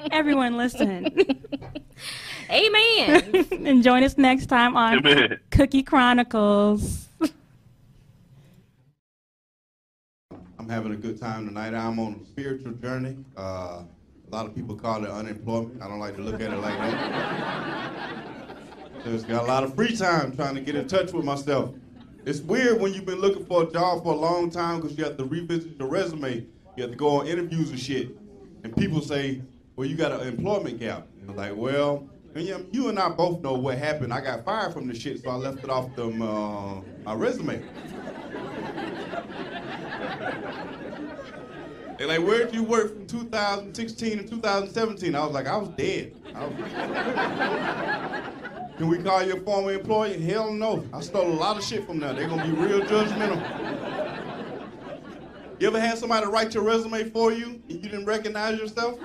[0.10, 1.06] Everyone listen.
[2.50, 3.46] Amen.
[3.64, 5.38] and join us next time on Amen.
[5.52, 7.06] Cookie Chronicles.
[10.58, 11.74] I'm having a good time tonight.
[11.74, 13.18] I'm on a spiritual journey.
[13.36, 13.82] Uh,
[14.26, 15.80] a lot of people call it unemployment.
[15.80, 18.26] I don't like to look at it like that.
[19.04, 21.72] Just got a lot of free time trying to get in touch with myself.
[22.26, 25.04] It's weird when you've been looking for a job for a long time because you
[25.04, 26.46] have to revisit your resume.
[26.76, 28.16] You have to go on interviews and shit.
[28.62, 29.42] And people say,
[29.76, 31.06] well, you got an employment gap.
[31.20, 34.12] And I'm like, well, and you, you and I both know what happened.
[34.12, 37.62] I got fired from the shit, so I left it off them, uh, my resume.
[41.98, 45.14] They're like, where'd you work from 2016 to 2017?
[45.14, 46.16] I was like, I was dead.
[46.34, 46.54] I was-
[48.76, 50.20] Can we call you a former employee?
[50.20, 50.84] Hell no.
[50.92, 52.16] I stole a lot of shit from them.
[52.16, 53.40] They're gonna be real judgmental.
[55.60, 58.98] You ever had somebody write your resume for you and you didn't recognize yourself?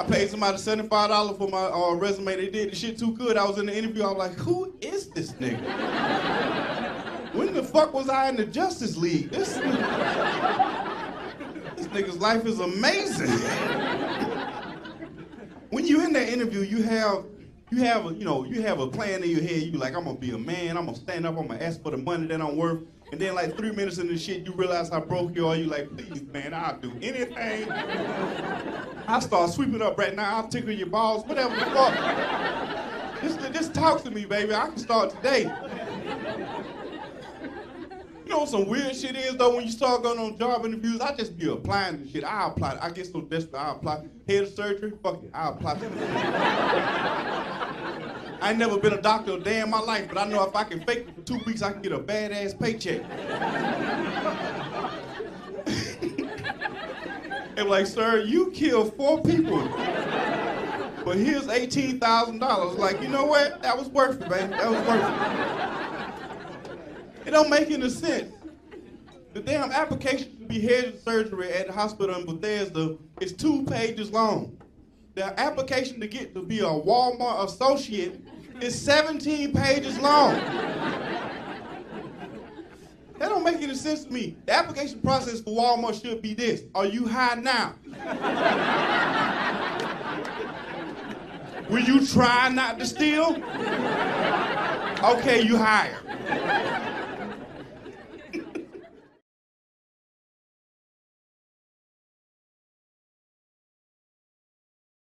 [0.00, 2.34] I paid somebody $75 for my uh, resume.
[2.34, 3.36] They did the shit too good.
[3.36, 4.02] I was in the interview.
[4.02, 5.62] I was like, who is this nigga?
[7.32, 9.30] When the fuck was I in the Justice League?
[9.30, 9.62] This, this
[11.88, 13.28] nigga's life is amazing.
[15.70, 17.24] when you in that interview, you have
[17.70, 19.62] you have a you know you have a plan in your head.
[19.62, 20.76] You like I'm gonna be a man.
[20.76, 21.36] I'm gonna stand up.
[21.38, 22.80] I'm gonna ask for the money that I'm worth.
[23.10, 25.56] And then like three minutes into the shit, you realize how broke you are.
[25.56, 27.70] You like, please, man, I'll do anything.
[29.06, 30.36] I'll start sweeping up right now.
[30.36, 33.22] I'll tickle your balls, whatever the fuck.
[33.22, 34.54] Just, just talk to me, baby.
[34.54, 35.50] I can start today.
[38.28, 41.16] You know some weird shit is though when you start going on job interviews, I
[41.16, 42.24] just be applying to shit.
[42.24, 42.76] I apply.
[42.78, 43.58] I get so desperate.
[43.58, 44.04] I apply.
[44.28, 45.30] Head of surgery, fuck it.
[45.32, 45.72] I apply.
[48.42, 50.54] I ain't never been a doctor a day in my life, but I know if
[50.54, 53.00] I can fake it for two weeks, I can get a badass paycheck.
[57.56, 59.66] and like, sir, you killed four people.
[61.02, 62.76] But here's $18,000.
[62.76, 63.62] Like, you know what?
[63.62, 64.50] That was worth it, man.
[64.50, 66.07] That was worth
[67.28, 67.30] it.
[67.32, 68.32] Don't make any sense.
[69.34, 74.10] The damn application to be head surgery at the hospital in Bethesda is two pages
[74.10, 74.56] long.
[75.14, 78.20] The application to get to be a Walmart associate
[78.60, 80.34] is 17 pages long.
[83.18, 84.36] That don't make any sense to me.
[84.46, 86.62] The application process for Walmart should be this.
[86.74, 87.74] Are you high now?
[91.68, 93.42] Will you try not to steal?
[95.04, 95.96] Okay, you hired.